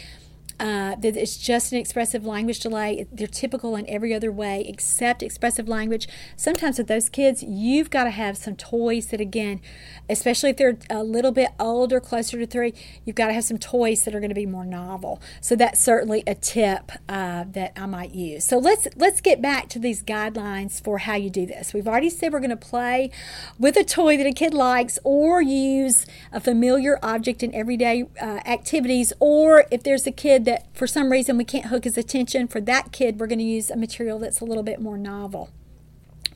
[0.60, 3.06] uh, that it's just an expressive language delay.
[3.12, 6.08] They're typical in every other way except expressive language.
[6.36, 9.62] Sometimes with those kids, you've got to have some toys that, again,
[10.10, 13.58] especially if they're a little bit older, closer to three, you've got to have some
[13.58, 15.22] toys that are going to be more novel.
[15.42, 18.46] So that's certainly a tip uh, that I might use.
[18.46, 21.74] So let's let's get back to these guidelines for how you do this.
[21.74, 23.12] We've already said we're going to play
[23.60, 28.40] with a toy that a kid likes, or use a familiar object in everyday uh,
[28.46, 32.48] activities, or if there's a kid that for some reason we can't hook his attention,
[32.48, 35.50] for that kid, we're going to use a material that's a little bit more novel.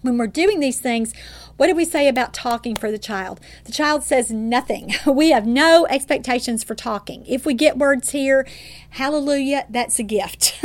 [0.01, 1.13] When we're doing these things,
[1.59, 3.41] what do we say about talking for the child?
[3.65, 4.93] The child says nothing.
[5.19, 7.25] We have no expectations for talking.
[7.25, 8.47] If we get words here,
[8.91, 10.57] hallelujah, that's a gift.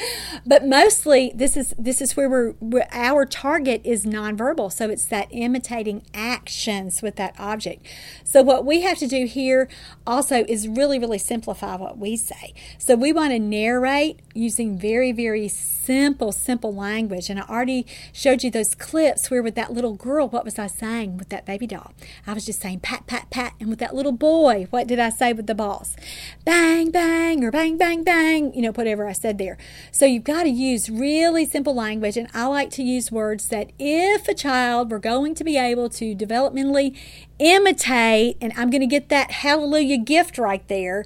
[0.46, 4.70] but mostly this is this is where we're where our target is nonverbal.
[4.70, 7.86] So it's that imitating actions with that object.
[8.24, 9.68] So what we have to do here
[10.06, 12.52] also is really really simplify what we say.
[12.76, 18.42] So we want to narrate using very very simple simple language and I already showed
[18.42, 21.66] you those clips where with that little girl what was I saying with that baby
[21.66, 21.92] doll?
[22.26, 23.54] I was just saying pat, pat, pat.
[23.60, 25.96] And with that little boy, what did I say with the balls?
[26.44, 29.58] Bang, bang, or bang, bang, bang, you know, whatever I said there.
[29.90, 32.16] So you've got to use really simple language.
[32.16, 35.88] And I like to use words that if a child were going to be able
[35.90, 36.96] to developmentally
[37.38, 41.04] imitate, and I'm going to get that hallelujah gift right there,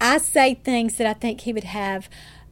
[0.00, 2.08] I say things that I think he would have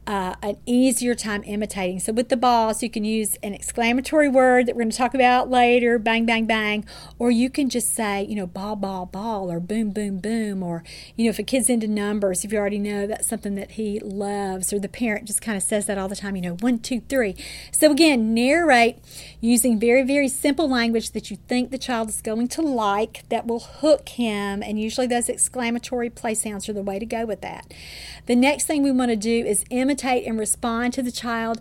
[0.07, 2.01] uh, an easier time imitating.
[2.01, 5.15] So with the balls, you can use an exclamatory word that we're going to talk
[5.15, 6.85] about later, bang, bang, bang,
[7.19, 10.83] or you can just say, you know, ball, ball, ball, or boom, boom, boom, or,
[11.17, 14.01] you know, if a kid's into numbers, if you already know that's something that he
[14.01, 16.79] loves, or the parent just kind of says that all the time, you know, one,
[16.79, 17.37] two, three.
[17.71, 18.99] So again, narrate
[19.41, 23.47] using very, very simple language that you think the child is going to like that
[23.47, 27.43] will hook him, and usually those exclamatory play sounds are the way to go with
[27.43, 27.73] that.
[28.27, 31.61] The next thing we want to do is imitate imitate and respond to the child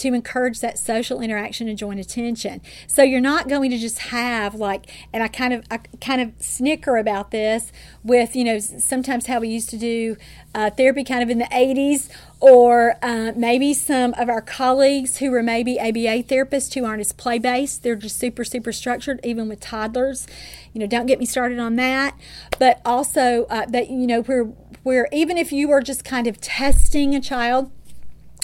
[0.00, 2.60] to encourage that social interaction and joint attention.
[2.86, 6.32] So you're not going to just have like, and I kind of, I kind of
[6.38, 7.70] snicker about this
[8.02, 10.16] with, you know, sometimes how we used to do
[10.54, 12.08] uh, therapy kind of in the 80s,
[12.40, 17.12] or uh, maybe some of our colleagues who were maybe ABA therapists who aren't as
[17.12, 17.82] play based.
[17.82, 20.26] They're just super, super structured, even with toddlers.
[20.72, 22.18] You know, don't get me started on that.
[22.58, 24.44] But also uh, that, you know, where,
[24.82, 27.70] where even if you are just kind of testing a child,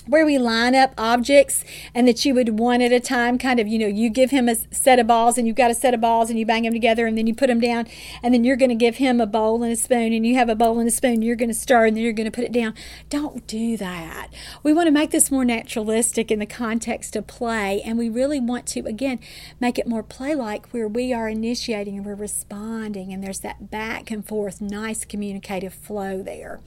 [0.06, 3.66] where we line up objects and that you would one at a time kind of
[3.66, 6.00] you know you give him a set of balls and you've got a set of
[6.00, 7.86] balls and you bang them together and then you put them down
[8.22, 10.48] and then you're going to give him a bowl and a spoon and you have
[10.48, 12.44] a bowl and a spoon you're going to stir and then you're going to put
[12.44, 12.74] it down.
[13.10, 14.28] Don't do that.
[14.62, 18.40] We want to make this more naturalistic in the context of play and we really
[18.40, 19.18] want to again
[19.60, 23.70] make it more play like where we are initiating and we're responding and there's that
[23.70, 26.60] back and forth nice communicative flow there.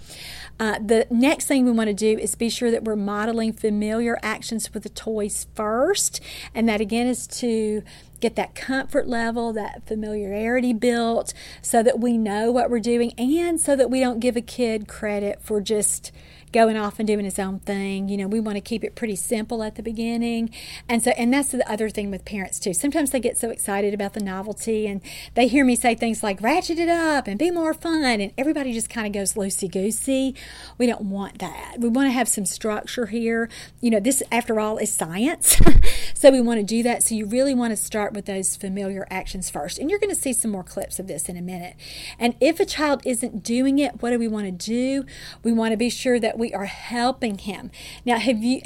[0.59, 3.53] Uh, the next thing we want to do is be sure that we're modeling modeling
[3.53, 6.19] familiar actions with the toys first.
[6.55, 7.83] And that again is to
[8.19, 13.61] get that comfort level, that familiarity built so that we know what we're doing and
[13.61, 16.11] so that we don't give a kid credit for just
[16.51, 18.09] going off and doing his own thing.
[18.09, 20.49] You know, we want to keep it pretty simple at the beginning.
[20.87, 22.73] And so, and that's the other thing with parents too.
[22.73, 25.01] Sometimes they get so excited about the novelty and
[25.35, 28.03] they hear me say things like ratchet it up and be more fun.
[28.03, 30.35] And everybody just kind of goes loosey goosey.
[30.77, 31.75] We don't want that.
[31.79, 33.49] We want to have some structure here.
[33.81, 35.61] You know, this, after all, is science.
[36.13, 37.03] so we want to do that.
[37.03, 39.77] So you really want to start with those familiar actions first.
[39.77, 41.75] And you're going to see some more clips of this in a minute.
[42.17, 45.05] And if a child isn't doing it, what do we want to do?
[45.43, 47.69] We want to be sure that we are helping him.
[48.05, 48.61] Now, have you,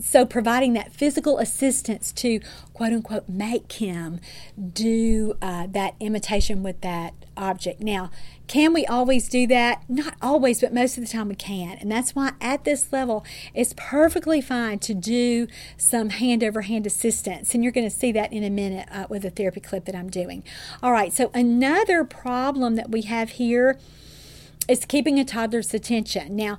[0.00, 2.40] so providing that physical assistance to
[2.72, 4.20] quote unquote make him
[4.72, 7.80] do uh, that imitation with that object.
[7.80, 8.10] Now,
[8.46, 9.82] can we always do that?
[9.88, 11.76] Not always, but most of the time we can.
[11.78, 15.46] And that's why at this level, it's perfectly fine to do
[15.76, 17.54] some hand over hand assistance.
[17.54, 19.94] And you're going to see that in a minute uh, with the therapy clip that
[19.94, 20.42] I'm doing.
[20.82, 23.78] All right, so another problem that we have here
[24.68, 26.36] is keeping a toddler's attention.
[26.36, 26.58] Now,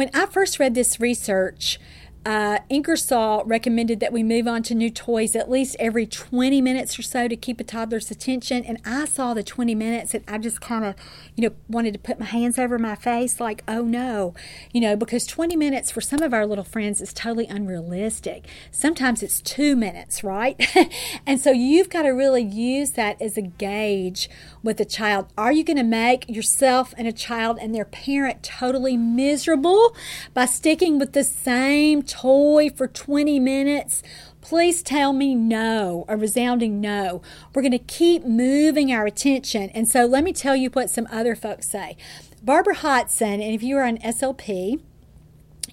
[0.00, 1.78] when I first read this research,
[2.26, 6.98] uh, Ingersoll recommended that we move on to new toys at least every 20 minutes
[6.98, 8.62] or so to keep a toddler's attention.
[8.64, 10.96] And I saw the 20 minutes and I just kind of,
[11.34, 14.34] you know, wanted to put my hands over my face like, oh no,
[14.70, 18.44] you know, because 20 minutes for some of our little friends is totally unrealistic.
[18.70, 20.60] Sometimes it's two minutes, right?
[21.26, 24.28] and so you've got to really use that as a gauge
[24.62, 25.32] with a child.
[25.38, 29.96] Are you going to make yourself and a child and their parent totally miserable
[30.34, 34.02] by sticking with the same toy for 20 minutes?
[34.40, 37.22] Please tell me no, a resounding no.
[37.54, 39.70] We're going to keep moving our attention.
[39.70, 41.96] And so let me tell you what some other folks say.
[42.42, 44.80] Barbara Hodson, and if you are an SLP,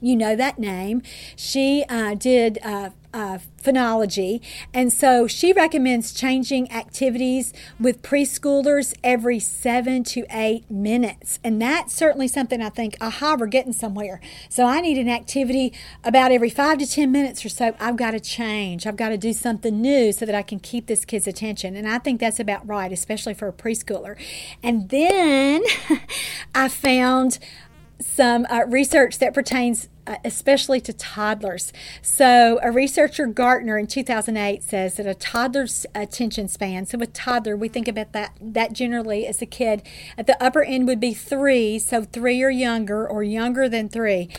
[0.01, 1.01] you know that name.
[1.35, 4.39] She uh, did uh, uh, phonology,
[4.76, 11.39] and so she recommends changing activities with preschoolers every seven to eight minutes.
[11.43, 14.22] And that's certainly something I think, aha, we're getting somewhere.
[14.49, 17.76] So I need an activity about every five to 10 minutes or so.
[17.80, 20.86] I've got to change, I've got to do something new so that I can keep
[20.86, 21.76] this kid's attention.
[21.76, 24.15] And I think that's about right, especially for a preschooler.
[24.61, 25.63] And then
[26.55, 27.39] I found
[27.99, 31.73] some uh, research that pertains Uh, especially to toddlers.
[32.01, 37.57] So, a researcher, Gartner, in 2008 says that a toddler's attention span, so with toddler,
[37.57, 39.83] we think about that, that generally as a kid,
[40.17, 44.29] at the upper end would be three, so three or younger, or younger than three.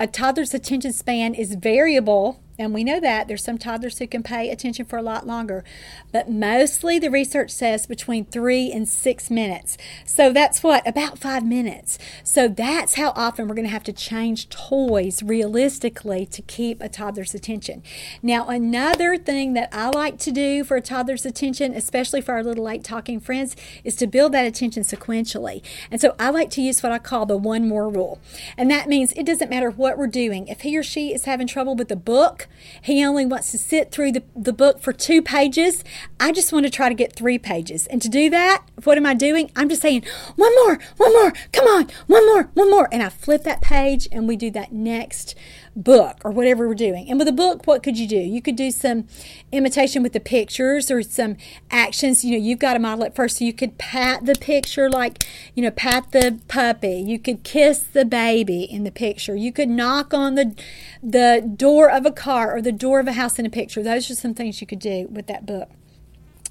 [0.00, 4.22] A toddler's attention span is variable and we know that there's some toddlers who can
[4.22, 5.64] pay attention for a lot longer,
[6.12, 9.76] but mostly the research says between three and six minutes.
[10.04, 11.98] So that's what, about five minutes.
[12.22, 16.88] So that's how often we're going to have to change toys realistically to keep a
[16.88, 17.82] toddler's attention.
[18.22, 22.44] Now, another thing that I like to do for a toddler's attention, especially for our
[22.44, 25.62] little late talking friends, is to build that attention sequentially.
[25.90, 28.20] And so I like to use what I call the one more rule.
[28.56, 30.46] And that means it doesn't matter what we're doing.
[30.48, 32.46] If he or she is having trouble with the book,
[32.80, 35.84] he only wants to sit through the, the book for two pages.
[36.18, 37.86] I just want to try to get three pages.
[37.86, 39.50] And to do that, what am I doing?
[39.56, 40.04] I'm just saying,
[40.36, 42.88] one more, one more, come on, one more, one more.
[42.92, 45.34] And I flip that page and we do that next
[45.74, 47.08] book or whatever we're doing.
[47.08, 48.16] And with a book, what could you do?
[48.16, 49.06] You could do some
[49.50, 51.36] imitation with the pictures or some
[51.70, 52.24] actions.
[52.24, 53.38] You know, you've got to model it first.
[53.38, 57.02] So you could pat the picture like, you know, pat the puppy.
[57.06, 59.34] You could kiss the baby in the picture.
[59.34, 60.54] You could knock on the
[61.02, 63.82] the door of a car or the door of a house in a picture.
[63.82, 65.70] Those are some things you could do with that book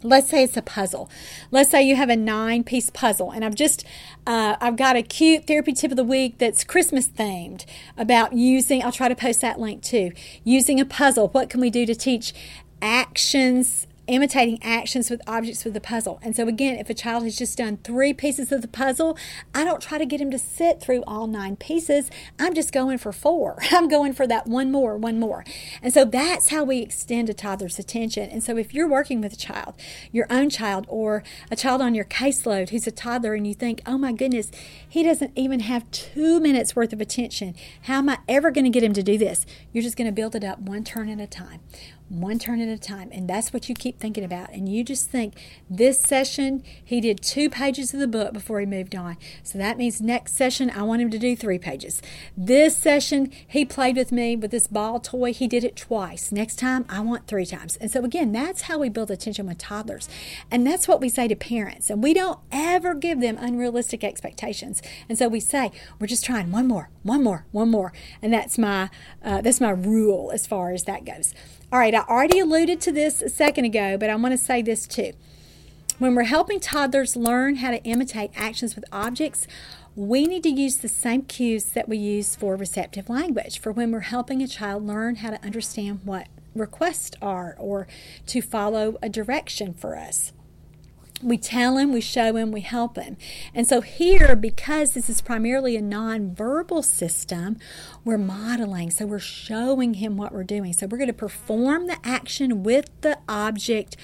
[0.04, 1.10] let's say it's a puzzle.
[1.52, 3.86] Let's say you have a nine piece puzzle and i've just
[4.28, 7.66] uh, i've got a cute therapy tip of the week that's christmas themed
[7.97, 10.12] about using i'll try to post that link too
[10.43, 11.28] using a puzzle.
[11.30, 12.34] What can we do to teach
[12.82, 16.20] actions imitating actions with objects with the puzzle.
[16.22, 19.18] And so, again, if a child has just done three pieces of the puzzle,
[19.55, 22.09] I don't try to get him to sit through all nine pieces.
[22.39, 23.57] I'm just going for four.
[23.72, 25.43] I'm going for that one more, one more.
[25.82, 28.30] And so that's how we extend a toddler's attention.
[28.30, 29.76] And so, if you're working with a child,
[30.12, 33.82] your own child, or a child on your caseload who's a toddler, and you think,
[33.86, 34.51] oh my goodness,
[34.88, 38.70] he doesn't even have two minutes worth of attention, how am I ever going to
[38.70, 39.45] get him to do this?
[39.72, 41.62] You're just going to build it up one turn at a time
[42.12, 43.09] one turn at a time.
[43.12, 44.51] And that's what you keep thinking about.
[44.51, 45.34] And you just think
[45.70, 49.18] this session, he did two pages of the book before he moved on.
[49.43, 52.01] So that means next session, I want him to do three pages.
[52.36, 55.34] This session, he played with me with this ball toy.
[55.34, 56.32] He did it twice.
[56.32, 57.78] Next time, I want three times.
[57.78, 60.09] And so, again, that's how we build attention with toddlers.
[60.49, 61.89] And that's what we say to parents.
[61.89, 64.82] And we don't ever give them unrealistic expectations.
[65.07, 67.93] And so we say, we're just trying one more, one more, one more.
[68.22, 68.89] And that's my,
[69.24, 71.34] uh, that's my rule as far as that goes.
[71.74, 74.61] All right, I already alluded to this a second ago, but I want to say
[74.61, 75.13] this too.
[75.99, 79.47] When we're helping toddlers learn how to imitate actions with objects,
[79.95, 83.89] we need to use the same cues that we use for receptive language for when
[83.91, 87.88] we're helping a child learn how to understand what requests are or
[88.26, 90.34] to follow a direction for us
[91.24, 93.17] we tell him, we show him, we help him.
[93.53, 97.57] And so here, because this is primarily a nonverbal system,
[98.03, 98.91] we're modeling.
[98.91, 100.74] So we're showing him what we're doing.
[100.74, 103.97] So we're going to perform the action with the object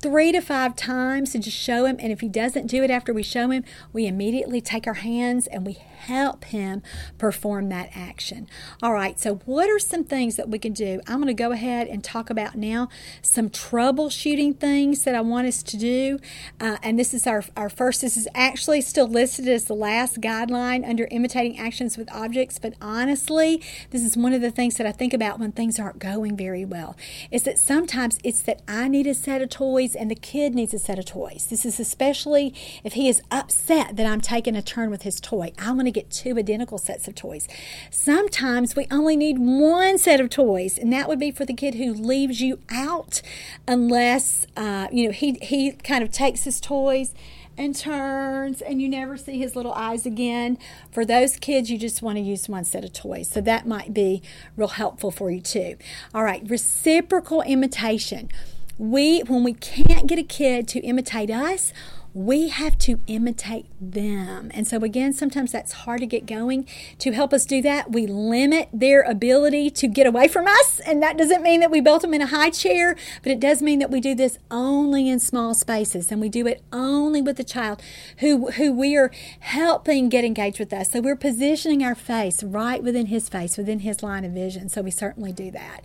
[0.00, 1.96] three to five times to just show him.
[2.00, 5.46] And if he doesn't do it after we show him, we immediately take our hands
[5.46, 6.82] and we help him
[7.18, 8.48] perform that action.
[8.82, 11.00] All right, so what are some things that we can do?
[11.06, 12.88] I'm going to go ahead and talk about now
[13.22, 16.18] some troubleshooting things that I want us to do.
[16.60, 20.20] Uh, and this is our, our first, this is actually still listed as the last
[20.20, 22.58] guideline under imitating actions with objects.
[22.58, 25.98] But honestly, this is one of the things that I think about when things aren't
[25.98, 26.96] going very well.
[27.30, 30.74] Is that sometimes it's that I need a set of toys and the kid needs
[30.74, 31.46] a set of toys.
[31.48, 35.52] This is especially if he is upset that I'm taking a turn with his toy.
[35.58, 37.48] I want to get two identical sets of toys.
[37.90, 41.74] Sometimes we only need one set of toys, and that would be for the kid
[41.74, 43.22] who leaves you out
[43.68, 47.14] unless, uh, you know, he, he kind of takes his toys
[47.56, 50.58] and turns and you never see his little eyes again.
[50.90, 53.28] For those kids, you just want to use one set of toys.
[53.28, 54.22] So that might be
[54.56, 55.76] real helpful for you too.
[56.14, 58.30] All right, reciprocal imitation.
[58.78, 61.72] We when we can't get a kid to imitate us,
[62.14, 64.50] we have to imitate them.
[64.52, 66.66] And so, again, sometimes that's hard to get going.
[66.98, 70.80] To help us do that, we limit their ability to get away from us.
[70.80, 73.62] And that doesn't mean that we built them in a high chair, but it does
[73.62, 77.38] mean that we do this only in small spaces and we do it only with
[77.38, 77.80] the child
[78.18, 79.10] who, who we are
[79.40, 80.90] helping get engaged with us.
[80.90, 84.68] So, we're positioning our face right within his face, within his line of vision.
[84.68, 85.82] So, we certainly do that.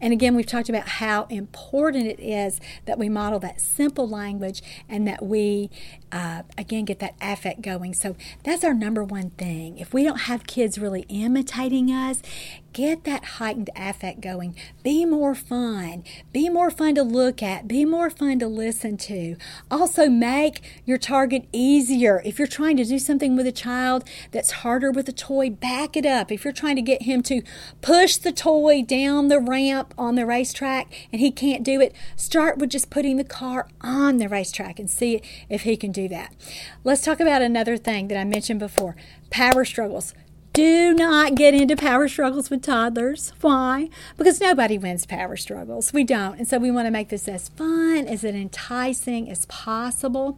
[0.00, 4.60] And again, we've talked about how important it is that we model that simple language
[4.88, 5.67] and that we
[6.12, 7.94] uh, again, get that affect going.
[7.94, 9.78] So that's our number one thing.
[9.78, 12.22] If we don't have kids really imitating us,
[12.78, 14.54] get that heightened affect going.
[14.84, 16.04] Be more fun.
[16.32, 17.66] Be more fun to look at.
[17.66, 19.34] Be more fun to listen to.
[19.68, 22.22] Also, make your target easier.
[22.24, 25.96] If you're trying to do something with a child that's harder with a toy, back
[25.96, 26.30] it up.
[26.30, 27.42] If you're trying to get him to
[27.80, 32.58] push the toy down the ramp on the racetrack and he can't do it, start
[32.58, 36.32] with just putting the car on the racetrack and see if he can do that.
[36.84, 38.94] Let's talk about another thing that I mentioned before
[39.30, 40.14] power struggles.
[40.58, 43.32] Do not get into power struggles with toddlers.
[43.42, 43.90] Why?
[44.16, 45.92] Because nobody wins power struggles.
[45.92, 46.36] We don't.
[46.36, 50.36] And so we want to make this as fun, as enticing as possible.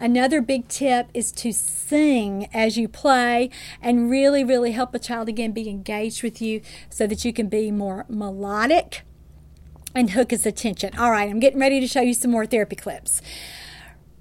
[0.00, 3.50] Another big tip is to sing as you play
[3.82, 7.50] and really, really help a child again be engaged with you so that you can
[7.50, 9.02] be more melodic
[9.94, 10.96] and hook his attention.
[10.96, 13.20] All right, I'm getting ready to show you some more therapy clips.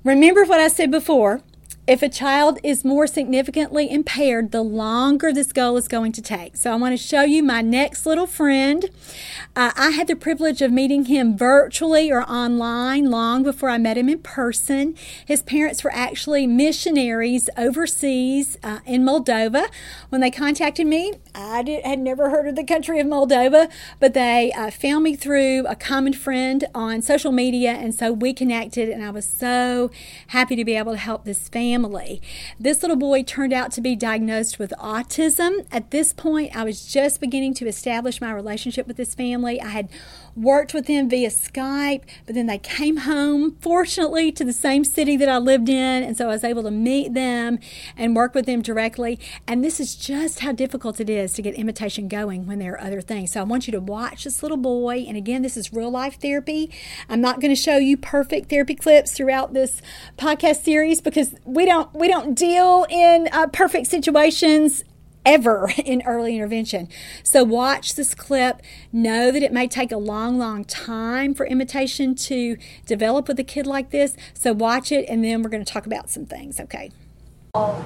[0.04, 1.42] Remember what I said before
[1.88, 6.58] if a child is more significantly impaired, the longer this goal is going to take.
[6.58, 8.90] So I want to show you my next little friend.
[9.56, 13.98] Uh, I had the privilege of meeting him virtually or online long before I met
[13.98, 14.96] him in person.
[15.26, 19.70] His parents were actually missionaries overseas uh, in Moldova.
[20.10, 24.14] When they contacted me, I did, had never heard of the country of Moldova, but
[24.14, 28.90] they uh, found me through a common friend on social media, and so we connected,
[28.90, 29.90] and I was so
[30.28, 32.20] happy to be able to help this family family.
[32.60, 35.68] This little boy turned out to be diagnosed with autism.
[35.72, 39.62] At this point, I was just beginning to establish my relationship with this family.
[39.62, 39.90] I had
[40.36, 45.18] worked with them via Skype, but then they came home, fortunately, to the same city
[45.18, 46.04] that I lived in.
[46.04, 47.60] And so I was able to meet them
[47.96, 49.20] and work with them directly.
[49.48, 52.82] And this is just how difficult it is to get imitation going when there are
[52.82, 53.34] other things.
[53.34, 55.06] So I want you to watch this little boy.
[55.08, 56.72] And again, this is real life therapy.
[57.08, 59.82] I'm not going to show you perfect therapy clips throughout this
[60.18, 64.84] podcast series because we don't we don't deal in uh, perfect situations
[65.28, 66.88] ever in early intervention.
[67.24, 68.62] So watch this clip.
[68.92, 73.44] Know that it may take a long, long time for imitation to develop with a
[73.44, 74.16] kid like this.
[74.34, 76.92] So watch it and then we're going to talk about some things, okay?
[77.54, 77.84] Oh.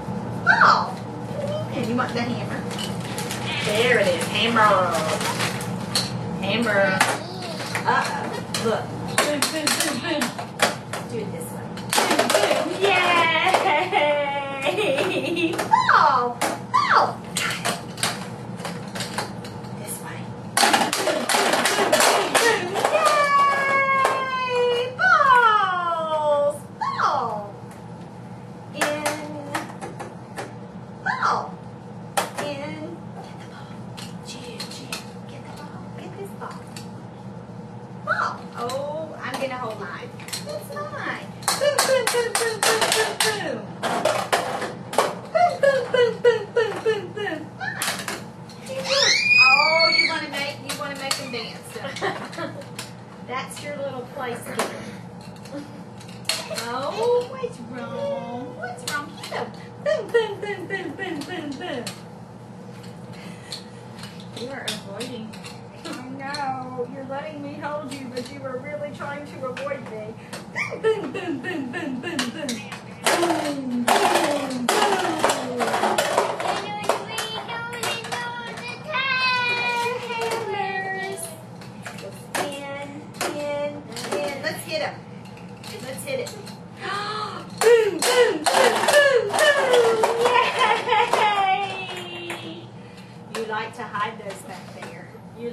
[0.48, 1.72] Oh.
[1.74, 2.60] And you want the hammer?
[3.66, 4.24] There it is.
[4.28, 4.62] Hammer.
[6.42, 6.98] Hammer.
[7.84, 8.42] Uh-oh.
[8.66, 8.84] Look.
[9.18, 10.22] Boom, boom, boom, boom.
[11.10, 12.21] Do it this way.
[12.82, 12.90] Yay!
[15.94, 16.34] Oh!
[16.74, 17.14] Oh!
[19.78, 20.18] This way.
[24.02, 24.98] Yay!
[24.98, 26.58] Balls!
[26.80, 27.54] Ball!
[28.74, 28.82] In.
[31.04, 31.54] Ball!
[32.40, 32.98] In.
[33.22, 33.70] Get the ball.
[35.30, 35.82] Get the ball.
[36.00, 36.60] Get this ball.
[38.06, 38.34] Ball.
[38.58, 40.10] Oh, I'm gonna hold mine.
[40.48, 41.28] That's mine.
[49.44, 49.92] Oh?
[53.28, 54.58] That's your little place game.
[56.64, 58.58] Oh, what's wrong?
[58.58, 59.12] What's wrong?
[59.84, 61.86] Boom, boom, boom, boom, boom, boom, boom.
[64.38, 65.30] You are avoiding.
[66.22, 66.88] Know.
[66.94, 70.14] You're letting me hold you, but you were really trying to avoid me.
[70.80, 72.48] Boom, boom, boom, boom, boom, boom, boom.
[73.04, 76.11] Boom, boom, boom.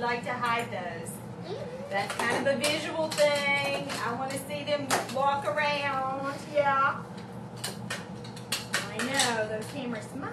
[0.08, 1.10] Like to hide those.
[1.90, 3.86] That's kind of a visual thing.
[4.06, 6.34] I want to see them walk around.
[6.54, 7.02] Yeah.
[8.90, 10.06] I know those cameras.
[10.16, 10.32] Mine.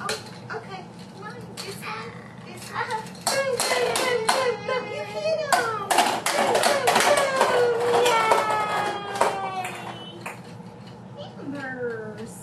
[0.00, 0.08] Oh,
[0.54, 0.84] okay.
[1.20, 1.42] Mine.
[1.56, 2.10] This one.
[2.46, 3.02] This one.
[3.26, 4.84] Boom.
[4.90, 5.88] You hit 'em.
[5.92, 6.84] Boom, boom,
[7.44, 7.68] boom.
[8.08, 9.66] Yay!
[11.18, 12.36] Hammers.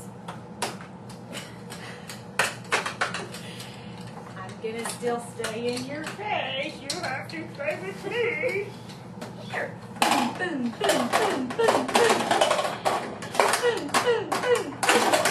[4.38, 6.76] I'm gonna still stay in your face.
[6.81, 8.68] You have to stay with me.
[9.52, 9.73] Here.
[9.99, 12.22] Boom, boom, boom, boom, boom, boom.
[13.61, 15.23] Boom, boom, boom,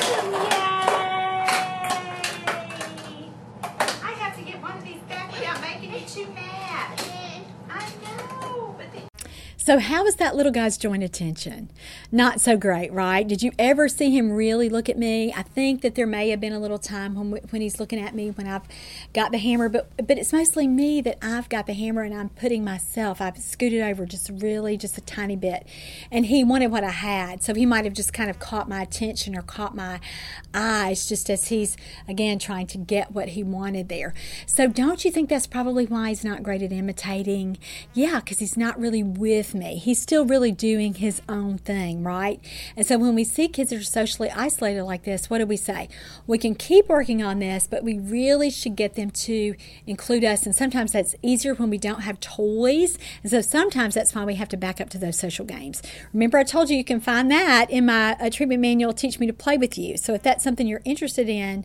[9.65, 11.71] So, how is that little guy's joint attention?
[12.11, 13.27] Not so great, right?
[13.27, 15.33] Did you ever see him really look at me?
[15.33, 18.13] I think that there may have been a little time when, when he's looking at
[18.13, 18.65] me when I've
[19.13, 22.31] got the hammer, but but it's mostly me that I've got the hammer and I'm
[22.31, 23.21] putting myself.
[23.21, 25.65] I've scooted over just really just a tiny bit,
[26.11, 28.83] and he wanted what I had, so he might have just kind of caught my
[28.83, 30.01] attention or caught my
[30.53, 31.77] eyes just as he's
[32.09, 34.13] again trying to get what he wanted there.
[34.45, 37.59] So, don't you think that's probably why he's not great at imitating?
[37.95, 39.77] Yeah, because he's not really with me.
[39.77, 42.41] He's still really doing his own thing, right?
[42.77, 45.57] And so when we see kids that are socially isolated like this, what do we
[45.57, 45.89] say?
[46.27, 49.55] We can keep working on this, but we really should get them to
[49.87, 50.47] include us.
[50.47, 52.99] And sometimes that's easier when we don't have toys.
[53.23, 55.83] And so sometimes that's why we have to back up to those social games.
[56.13, 59.27] Remember, I told you you can find that in my uh, treatment manual, Teach Me
[59.27, 59.97] to Play with You.
[59.97, 61.65] So if that's something you're interested in,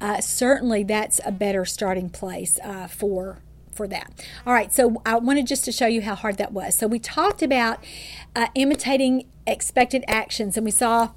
[0.00, 3.38] uh, certainly that's a better starting place uh, for
[3.74, 4.12] for that.
[4.46, 6.76] All right, so I wanted just to show you how hard that was.
[6.76, 7.82] So we talked about
[8.34, 11.10] uh, imitating expected actions, and we saw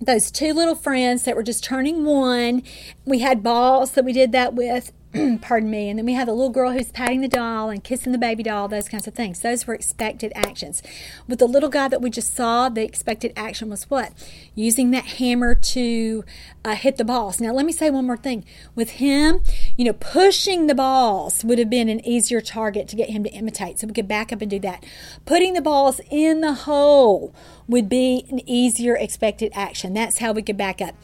[0.00, 2.62] those two little friends that were just turning one.
[3.04, 4.92] We had balls that we did that with.
[5.40, 5.88] Pardon me.
[5.88, 8.42] And then we have the little girl who's patting the doll and kissing the baby
[8.42, 9.40] doll, those kinds of things.
[9.40, 10.82] Those were expected actions.
[11.26, 14.12] With the little guy that we just saw, the expected action was what?
[14.54, 16.24] Using that hammer to
[16.64, 17.40] uh, hit the balls.
[17.40, 18.44] Now, let me say one more thing.
[18.74, 19.42] With him,
[19.76, 23.30] you know, pushing the balls would have been an easier target to get him to
[23.30, 23.78] imitate.
[23.78, 24.84] So we could back up and do that.
[25.24, 27.34] Putting the balls in the hole
[27.68, 29.94] would be an easier expected action.
[29.94, 30.94] That's how we could back up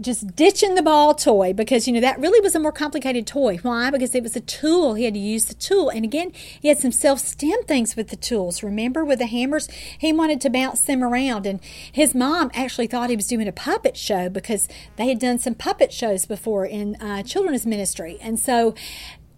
[0.00, 3.56] just ditching the ball toy because you know that really was a more complicated toy.
[3.62, 3.90] Why?
[3.90, 4.94] Because it was a tool.
[4.94, 8.16] He had to use the tool, and again, he had some self-stim things with the
[8.16, 8.62] tools.
[8.62, 9.68] Remember, with the hammers,
[9.98, 11.60] he wanted to bounce them around, and
[11.90, 15.54] his mom actually thought he was doing a puppet show because they had done some
[15.54, 18.74] puppet shows before in uh, children's ministry, and so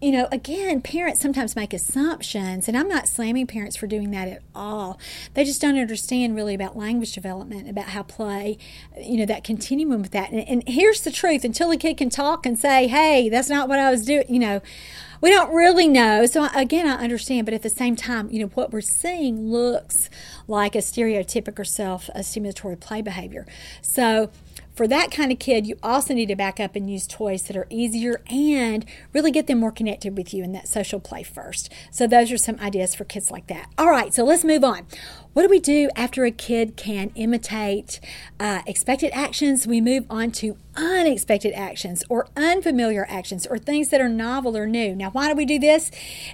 [0.01, 4.28] you know, again, parents sometimes make assumptions, and I'm not slamming parents for doing that
[4.28, 4.98] at all.
[5.35, 8.56] They just don't understand really about language development, about how play,
[8.98, 10.31] you know, that continuum with that.
[10.31, 13.68] And, and here's the truth until a kid can talk and say, hey, that's not
[13.68, 14.62] what I was doing, you know,
[15.20, 16.24] we don't really know.
[16.24, 20.09] So, again, I understand, but at the same time, you know, what we're seeing looks
[20.48, 23.47] like a stereotypic or self stimulatory play behavior.
[23.82, 24.31] So,
[24.74, 27.56] for that kind of kid, you also need to back up and use toys that
[27.56, 31.72] are easier and really get them more connected with you in that social play first.
[31.90, 33.68] So, those are some ideas for kids like that.
[33.76, 34.86] All right, so let's move on.
[35.32, 38.01] What do we do after a kid can imitate
[38.40, 39.65] uh, expected actions?
[39.65, 44.66] We move on to unexpected actions or unfamiliar actions or things that are novel or
[44.66, 44.94] new.
[44.94, 45.90] Now, why do we do this?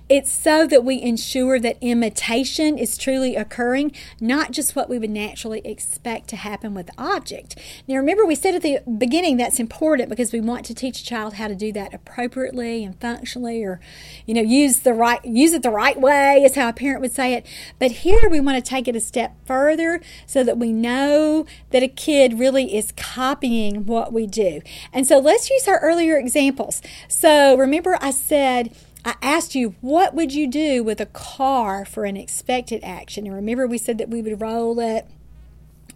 [0.09, 5.10] It's so that we ensure that imitation is truly occurring, not just what we would
[5.10, 7.56] naturally expect to happen with the object.
[7.89, 11.05] Now, remember, we said at the beginning that's important because we want to teach a
[11.05, 13.81] child how to do that appropriately and functionally or,
[14.27, 17.12] you know, use the right use it the right way is how a parent would
[17.12, 17.47] say it.
[17.78, 21.82] But here we want to take it a step further so that we know that
[21.82, 24.60] a kid really is copying what we do.
[24.92, 26.82] And so let's use our earlier examples.
[27.08, 32.04] So remember, I said, I asked you, what would you do with a car for
[32.04, 33.26] an expected action?
[33.26, 35.06] And remember, we said that we would roll it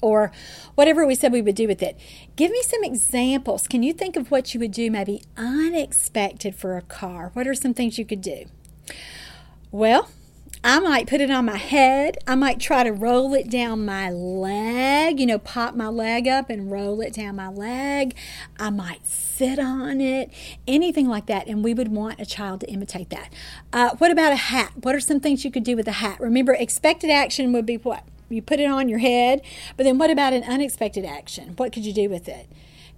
[0.03, 0.33] or
[0.75, 1.99] whatever we said we would do with it.
[2.37, 3.67] Give me some examples.
[3.67, 7.31] Can you think of what you would do maybe unexpected for a car?
[7.35, 8.45] What are some things you could do?
[9.71, 10.09] Well,
[10.63, 12.19] I might put it on my head.
[12.27, 16.51] I might try to roll it down my leg, you know, pop my leg up
[16.51, 18.15] and roll it down my leg.
[18.59, 20.31] I might sit on it,
[20.69, 21.47] anything like that.
[21.47, 23.33] And we would want a child to imitate that.
[23.73, 24.73] Uh, what about a hat?
[24.83, 26.21] What are some things you could do with a hat?
[26.21, 28.05] Remember, expected action would be what?
[28.29, 29.41] You put it on your head.
[29.79, 31.55] But then what about an unexpected action?
[31.57, 32.47] What could you do with it?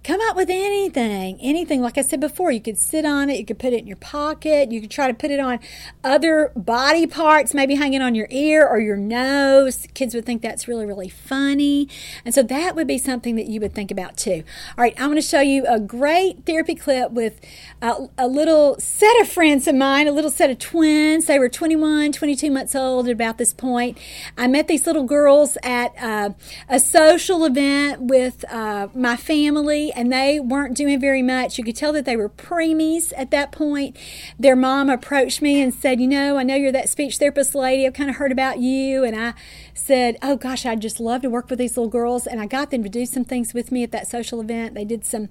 [0.03, 1.81] Come up with anything anything.
[1.81, 3.97] Like i said before you could sit on it you could put it in your
[3.97, 5.59] pocket you could try to put it on
[6.03, 9.87] other body parts maybe hanging on your ear or your nose.
[9.93, 11.87] Kids would think that's really really funny.
[12.25, 14.43] And so that would be something that you would think about too.
[14.77, 17.39] All right i'm going to show you a great therapy clip with
[17.81, 21.25] a, a little set of friends of mine a little set of twins.
[21.27, 23.97] They were 21 22 months old at about this point.
[24.37, 26.31] I met these little girls at uh,
[26.67, 31.57] a social event with uh, my family and they weren't doing very much.
[31.57, 33.97] You could tell that they were preemies at that point.
[34.37, 37.85] Their mom approached me and said, You know, I know you're that speech therapist lady.
[37.85, 39.03] I've kind of heard about you.
[39.03, 39.33] And I
[39.73, 42.27] said, Oh gosh, I'd just love to work with these little girls.
[42.27, 44.75] And I got them to do some things with me at that social event.
[44.75, 45.29] They did some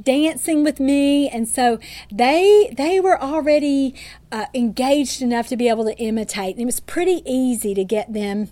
[0.00, 1.28] dancing with me.
[1.28, 1.78] And so
[2.10, 3.94] they, they were already
[4.32, 6.56] uh, engaged enough to be able to imitate.
[6.56, 8.50] And it was pretty easy to get them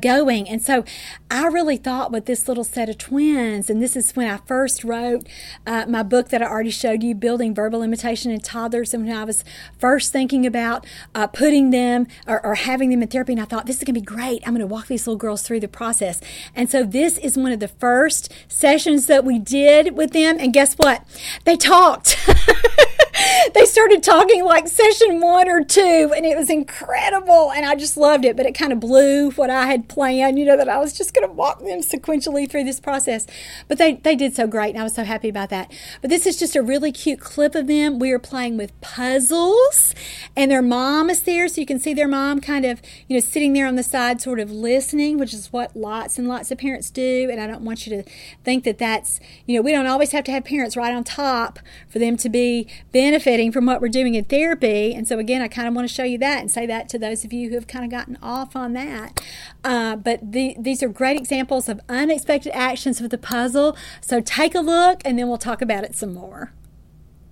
[0.00, 0.48] going.
[0.48, 0.84] And so
[1.30, 4.84] I really thought with this little set of twins, and this is when I first
[4.84, 5.26] wrote
[5.66, 9.16] uh, my book that I already showed you, Building Verbal Imitation in Toddlers, and when
[9.16, 9.44] I was
[9.78, 13.66] first thinking about uh, putting them or, or, having them in therapy, and I thought,
[13.66, 14.42] this is going to be great.
[14.46, 16.20] I'm going to walk these little girls through the process.
[16.54, 20.36] And so this is one of the first sessions that we did with them.
[20.38, 21.04] And guess what?
[21.44, 22.16] They talked.
[23.54, 27.52] they started talking like session one or two, and it was incredible.
[27.52, 30.44] And I just loved it, but it kind of blew what I had planned, you
[30.44, 33.26] know, that I was just going to walk them sequentially through this process.
[33.68, 35.72] But they, they did so great, and I was so happy about that.
[36.00, 37.98] But this is just a really cute clip of them.
[37.98, 39.94] We are playing with puzzles,
[40.36, 43.20] and their mom is there, so you can see their mom kind of, you know,
[43.20, 46.58] sitting there on the side, sort of listening, which is what lots and lots of
[46.58, 47.28] parents do.
[47.30, 48.10] And I don't want you to
[48.44, 51.58] think that that's, you know, we don't always have to have parents right on top
[51.88, 54.94] for them to be benefiting from what we're doing in therapy.
[54.94, 56.98] And so, again, I kind of want to show you that and say that to
[56.98, 59.20] those of you who have kind of gotten off on that.
[59.64, 63.76] Uh, but the, these are great examples of unexpected actions with the puzzle.
[64.00, 66.52] So take a look and then we'll talk about it some more.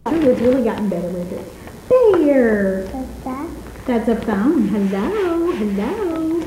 [0.07, 1.47] We've really gotten better with it.
[1.89, 2.87] There.
[2.87, 3.87] What's that?
[3.87, 4.69] That's a phone.
[4.69, 5.53] Hello.
[5.53, 6.41] Hello.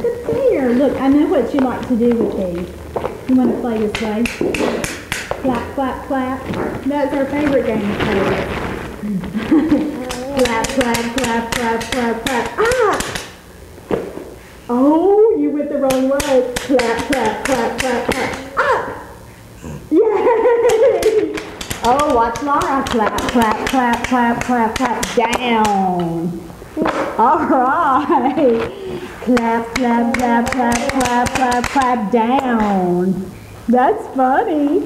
[0.00, 0.70] Good there.
[0.74, 3.28] Look, I know what you like to do with these.
[3.28, 4.97] You want to play this way?
[5.40, 6.84] Clap, clap, clap.
[6.84, 8.44] That's our favorite game to play.
[10.36, 12.58] clap, clap, clap, clap, clap, clap.
[12.58, 12.98] Ah!
[14.68, 16.52] Oh, you went the wrong way.
[16.56, 18.58] Clap, clap, clap, clap, clap.
[18.58, 18.90] Up!
[19.90, 21.36] Yay!
[21.84, 22.84] Oh, watch Laura.
[22.88, 25.14] Clap, clap, clap, clap, clap, clap.
[25.14, 26.40] Down.
[27.16, 28.72] All right.
[29.22, 32.12] Clap, clap, clap, clap, clap, clap, clap.
[32.12, 33.37] Down.
[33.68, 34.80] That's funny.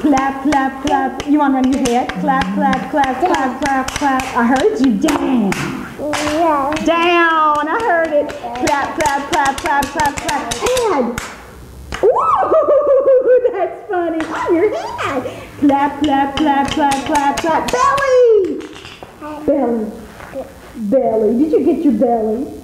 [0.00, 1.26] clap, clap, clap.
[1.26, 2.08] You want to run your head?
[2.20, 4.22] Clap, clap, clap, clap, clap, clap.
[4.34, 4.96] I heard you.
[4.96, 5.52] Down.
[6.00, 6.72] Yeah.
[6.82, 7.68] Down.
[7.68, 8.30] I heard it.
[8.30, 10.54] Clap, clap, clap, clap, clap, clap.
[10.54, 11.20] Head.
[12.02, 14.24] Ooh, that's funny.
[14.54, 15.42] Your head.
[15.60, 17.70] Clap, clap, clap, clap, clap, clap.
[17.70, 18.66] Belly.
[19.44, 19.92] Belly.
[20.76, 21.38] Belly.
[21.38, 22.62] Did you get your belly?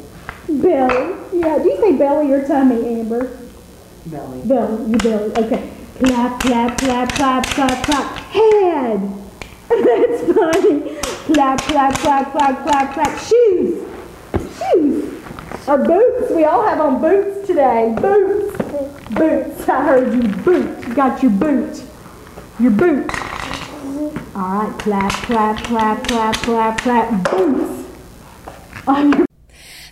[0.49, 1.15] Belly.
[1.35, 1.59] Yeah.
[1.59, 3.48] Do you say belly or tummy, Amber?
[4.11, 4.41] Belly.
[4.47, 4.91] Belly.
[4.91, 5.45] Your belly.
[5.45, 5.71] Okay.
[5.99, 8.17] Clap, clap, clap, clap, clap, clap.
[8.17, 9.01] Head.
[9.69, 10.97] That's funny.
[11.27, 13.19] Clap, clap, clap, clap, clap, clap.
[13.19, 13.87] Shoes.
[14.59, 15.69] Shoes.
[15.69, 16.33] Or boots.
[16.33, 17.95] We all have on boots today.
[18.01, 18.57] Boots.
[19.11, 19.69] Boots.
[19.69, 20.23] I heard you.
[20.43, 20.89] Boot.
[20.89, 21.85] You got your boot.
[22.59, 23.11] Your boot.
[24.35, 24.79] All right.
[24.79, 27.31] Clap, clap, clap, clap, clap, clap.
[27.31, 27.85] Boots.
[28.87, 29.28] On your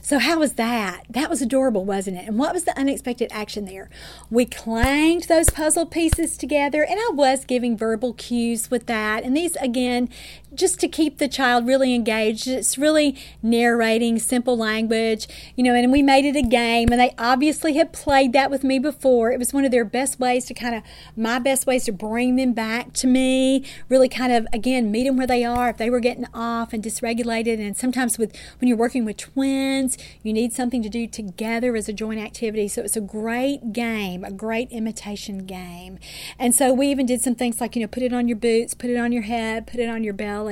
[0.07, 1.03] So, how was that?
[1.11, 2.29] That was adorable, wasn't it?
[2.29, 3.91] And what was the unexpected action there?
[4.31, 9.25] We clanged those puzzle pieces together, and I was giving verbal cues with that.
[9.25, 10.09] And these, again,
[10.57, 12.49] just to keep the child really engaged.
[12.49, 17.15] It's really narrating simple language, you know, and we made it a game, and they
[17.19, 19.31] obviously had played that with me before.
[19.31, 20.83] It was one of their best ways to kind of,
[21.17, 25.17] my best ways to bring them back to me, really kind of, again, meet them
[25.17, 27.61] where they are if they were getting off and dysregulated.
[27.61, 31.89] And sometimes with when you're working with twins, you need something to do together as
[31.89, 32.69] a joint activity.
[32.69, 35.99] So it's a great game, a great imitation game.
[36.39, 38.75] And so we even did some things like, you know, put it on your boots,
[38.75, 40.46] put it on your head, put it on your belly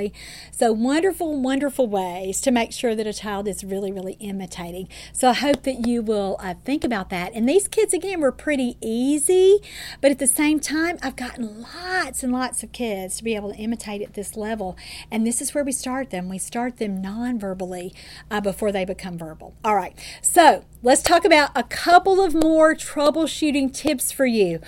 [0.50, 4.88] so, wonderful, wonderful ways to make sure that a child is really, really imitating.
[5.12, 7.32] So, I hope that you will uh, think about that.
[7.34, 9.60] And these kids, again, were pretty easy,
[10.00, 13.52] but at the same time, I've gotten lots and lots of kids to be able
[13.52, 14.76] to imitate at this level.
[15.10, 16.28] And this is where we start them.
[16.28, 17.94] We start them non verbally
[18.30, 19.54] uh, before they become verbal.
[19.64, 19.98] All right.
[20.22, 24.60] So, let's talk about a couple of more troubleshooting tips for you.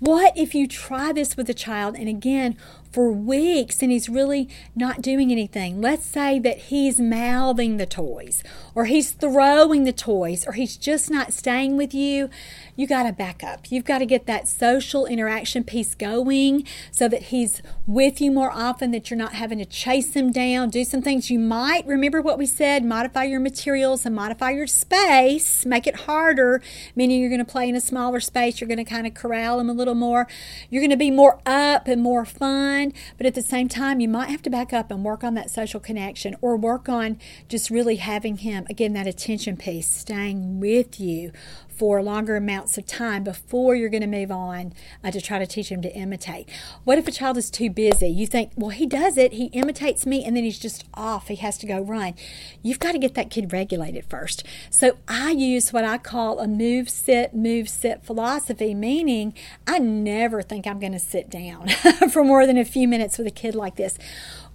[0.00, 2.58] What if you try this with a child and again
[2.94, 5.80] for weeks and he's really not doing anything.
[5.80, 11.10] Let's say that he's mouthing the toys or he's throwing the toys or he's just
[11.10, 12.30] not staying with you.
[12.76, 13.72] You got to back up.
[13.72, 18.52] You've got to get that social interaction piece going so that he's with you more
[18.52, 22.22] often, that you're not having to chase him down, do some things you might remember
[22.22, 26.62] what we said modify your materials and modify your space, make it harder,
[26.94, 29.58] meaning you're going to play in a smaller space, you're going to kind of corral
[29.58, 30.28] him a little more,
[30.70, 32.83] you're going to be more up and more fun
[33.16, 35.50] but at the same time, you might have to back up and work on that
[35.50, 40.98] social connection or work on just really having him, again, that attention piece, staying with
[40.98, 41.32] you
[41.76, 44.72] for longer amounts of time before you're going to move on
[45.02, 46.48] uh, to try to teach him to imitate.
[46.84, 48.08] What if a child is too busy?
[48.08, 51.28] You think, well, he does it, he imitates me, and then he's just off.
[51.28, 52.14] He has to go run.
[52.62, 54.44] You've got to get that kid regulated first.
[54.70, 59.34] So I use what I call a move, sit, move, sit philosophy, meaning
[59.66, 61.68] I never think I'm going to sit down
[62.10, 63.98] for more than a few minutes with a kid like this.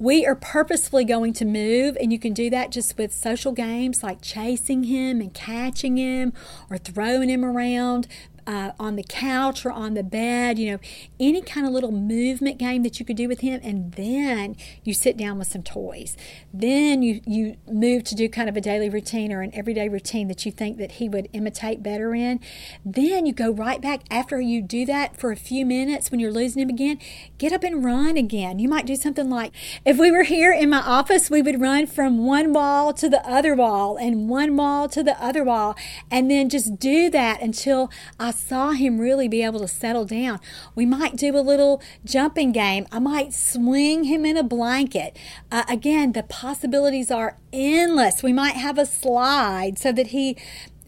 [0.01, 4.01] We are purposefully going to move, and you can do that just with social games
[4.01, 6.31] like chasing him and catching him
[6.69, 8.07] or throwing him around,
[8.49, 10.80] uh, on the couch or on the bed, you know,
[11.19, 13.59] any kind of little movement game that you could do with him.
[13.63, 16.17] And then you sit down with some toys.
[16.51, 20.30] Then you, you move to do kind of a daily routine or an everyday routine
[20.30, 22.39] that you think that he would imitate better in.
[22.84, 26.31] Then you go right back after you do that for a few minutes when you're
[26.31, 26.97] losing him again,
[27.38, 28.57] get up and run again.
[28.57, 29.53] You might do something like
[29.85, 33.23] if we were here in my office, we would run from one wall to the
[33.30, 35.76] other wall and one wall to the other wall
[36.09, 40.40] and then just do that until I saw him really be able to settle down.
[40.76, 42.88] We might do a little jumping game.
[42.91, 45.18] I might swing him in a blanket.
[45.52, 48.24] Uh, again, the possibilities are endless.
[48.24, 50.38] We might have a slide so that he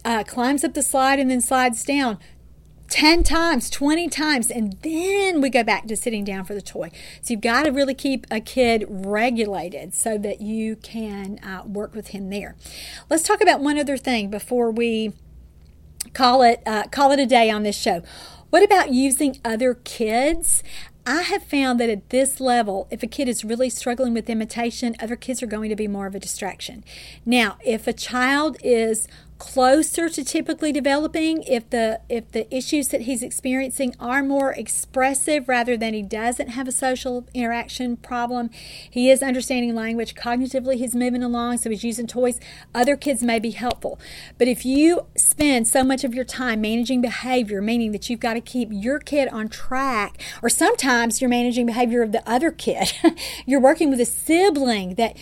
[0.03, 2.17] uh, climbs up the slide and then slides down.
[2.91, 6.91] 10 times, 20 times, and then we go back to sitting down for the toy.
[7.21, 11.95] So you've got to really keep a kid regulated so that you can uh, work
[11.95, 12.57] with him there.
[13.09, 15.13] Let's talk about one other thing before we
[16.13, 18.01] call it uh, call it a day on this show.
[18.49, 20.61] What about using other kids?
[21.05, 24.95] I have found that at this level, if a kid is really struggling with imitation,
[24.99, 26.83] other kids are going to be more of a distraction.
[27.25, 29.07] Now, if a child is
[29.41, 35.49] closer to typically developing if the if the issues that he's experiencing are more expressive
[35.49, 38.51] rather than he doesn't have a social interaction problem.
[38.87, 40.75] He is understanding language cognitively.
[40.75, 42.39] He's moving along so he's using toys.
[42.75, 43.99] Other kids may be helpful.
[44.37, 48.35] But if you spend so much of your time managing behavior meaning that you've got
[48.35, 52.93] to keep your kid on track or sometimes you're managing behavior of the other kid
[53.47, 55.17] you're working with a sibling that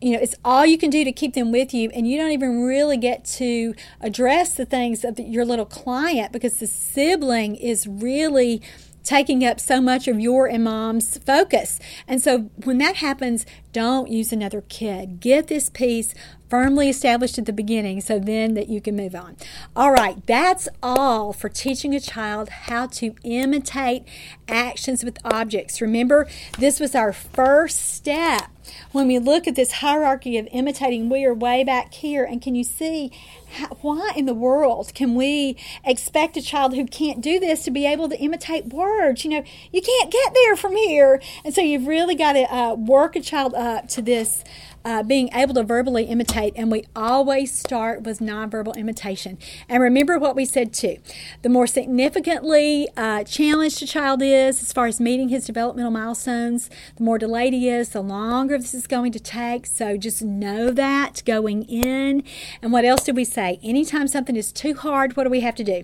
[0.00, 2.32] you know, it's all you can do to keep them with you, and you don't
[2.32, 7.86] even really get to address the things of your little client because the sibling is
[7.86, 8.62] really
[9.02, 11.80] taking up so much of your and mom's focus.
[12.06, 15.20] And so when that happens, don't use another kid.
[15.20, 16.14] Get this piece
[16.50, 19.36] firmly established at the beginning so then that you can move on.
[19.74, 24.04] All right, that's all for teaching a child how to imitate
[24.48, 25.80] actions with objects.
[25.80, 26.28] Remember,
[26.58, 28.50] this was our first step.
[28.92, 32.24] When we look at this hierarchy of imitating, we are way back here.
[32.24, 33.10] And can you see
[33.52, 37.70] how, why in the world can we expect a child who can't do this to
[37.70, 39.24] be able to imitate words?
[39.24, 41.20] You know, you can't get there from here.
[41.44, 44.44] And so you've really got to uh, work a child up to this
[44.84, 49.38] uh, being able to verbally imitate, and we always start with nonverbal imitation.
[49.68, 50.98] And remember what we said too
[51.42, 56.70] the more significantly uh, challenged a child is as far as meeting his developmental milestones,
[56.96, 59.66] the more delayed he is, the longer this is going to take.
[59.66, 62.22] So just know that going in.
[62.62, 63.58] And what else did we say?
[63.62, 65.82] Anytime something is too hard, what do we have to do?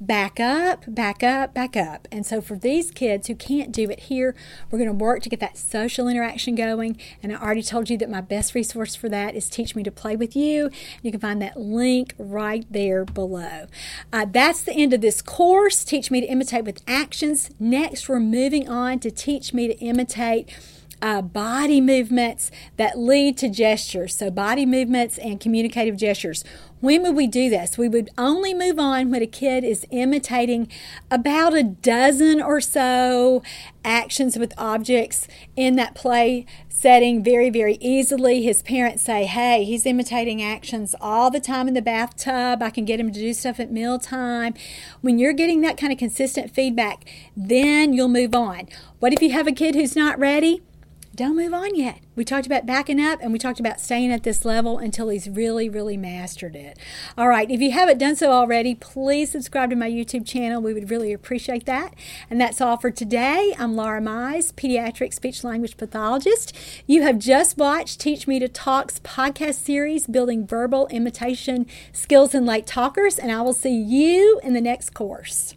[0.00, 2.08] Back up, back up, back up.
[2.10, 4.34] And so for these kids who can't do it here,
[4.70, 6.98] we're going to work to get that social interaction going.
[7.22, 9.90] And I already told you that my best resource for that is Teach Me to
[9.90, 10.70] Play with You.
[11.02, 13.66] You can find that link right there below.
[14.12, 17.50] Uh, that's the end of this course, Teach Me to Imitate with Actions.
[17.58, 20.52] Next, we're moving on to Teach Me to Imitate
[21.00, 24.16] uh, body movements that lead to gestures.
[24.16, 26.44] So, body movements and communicative gestures.
[26.80, 27.76] When would we do this?
[27.76, 30.68] We would only move on when a kid is imitating
[31.10, 33.42] about a dozen or so
[33.84, 35.26] actions with objects
[35.56, 38.42] in that play setting very, very easily.
[38.42, 42.62] His parents say, Hey, he's imitating actions all the time in the bathtub.
[42.62, 44.54] I can get him to do stuff at mealtime.
[45.00, 47.04] When you're getting that kind of consistent feedback,
[47.36, 48.68] then you'll move on.
[49.00, 50.62] What if you have a kid who's not ready?
[51.18, 51.98] Don't move on yet.
[52.14, 55.28] We talked about backing up and we talked about staying at this level until he's
[55.28, 56.78] really, really mastered it.
[57.16, 60.62] All right, if you haven't done so already, please subscribe to my YouTube channel.
[60.62, 61.94] We would really appreciate that.
[62.30, 63.52] And that's all for today.
[63.58, 66.56] I'm Laura Mize, pediatric speech language pathologist.
[66.86, 72.46] You have just watched Teach Me to Talk's podcast series, Building Verbal Imitation Skills in
[72.46, 75.56] Late Talkers, and I will see you in the next course.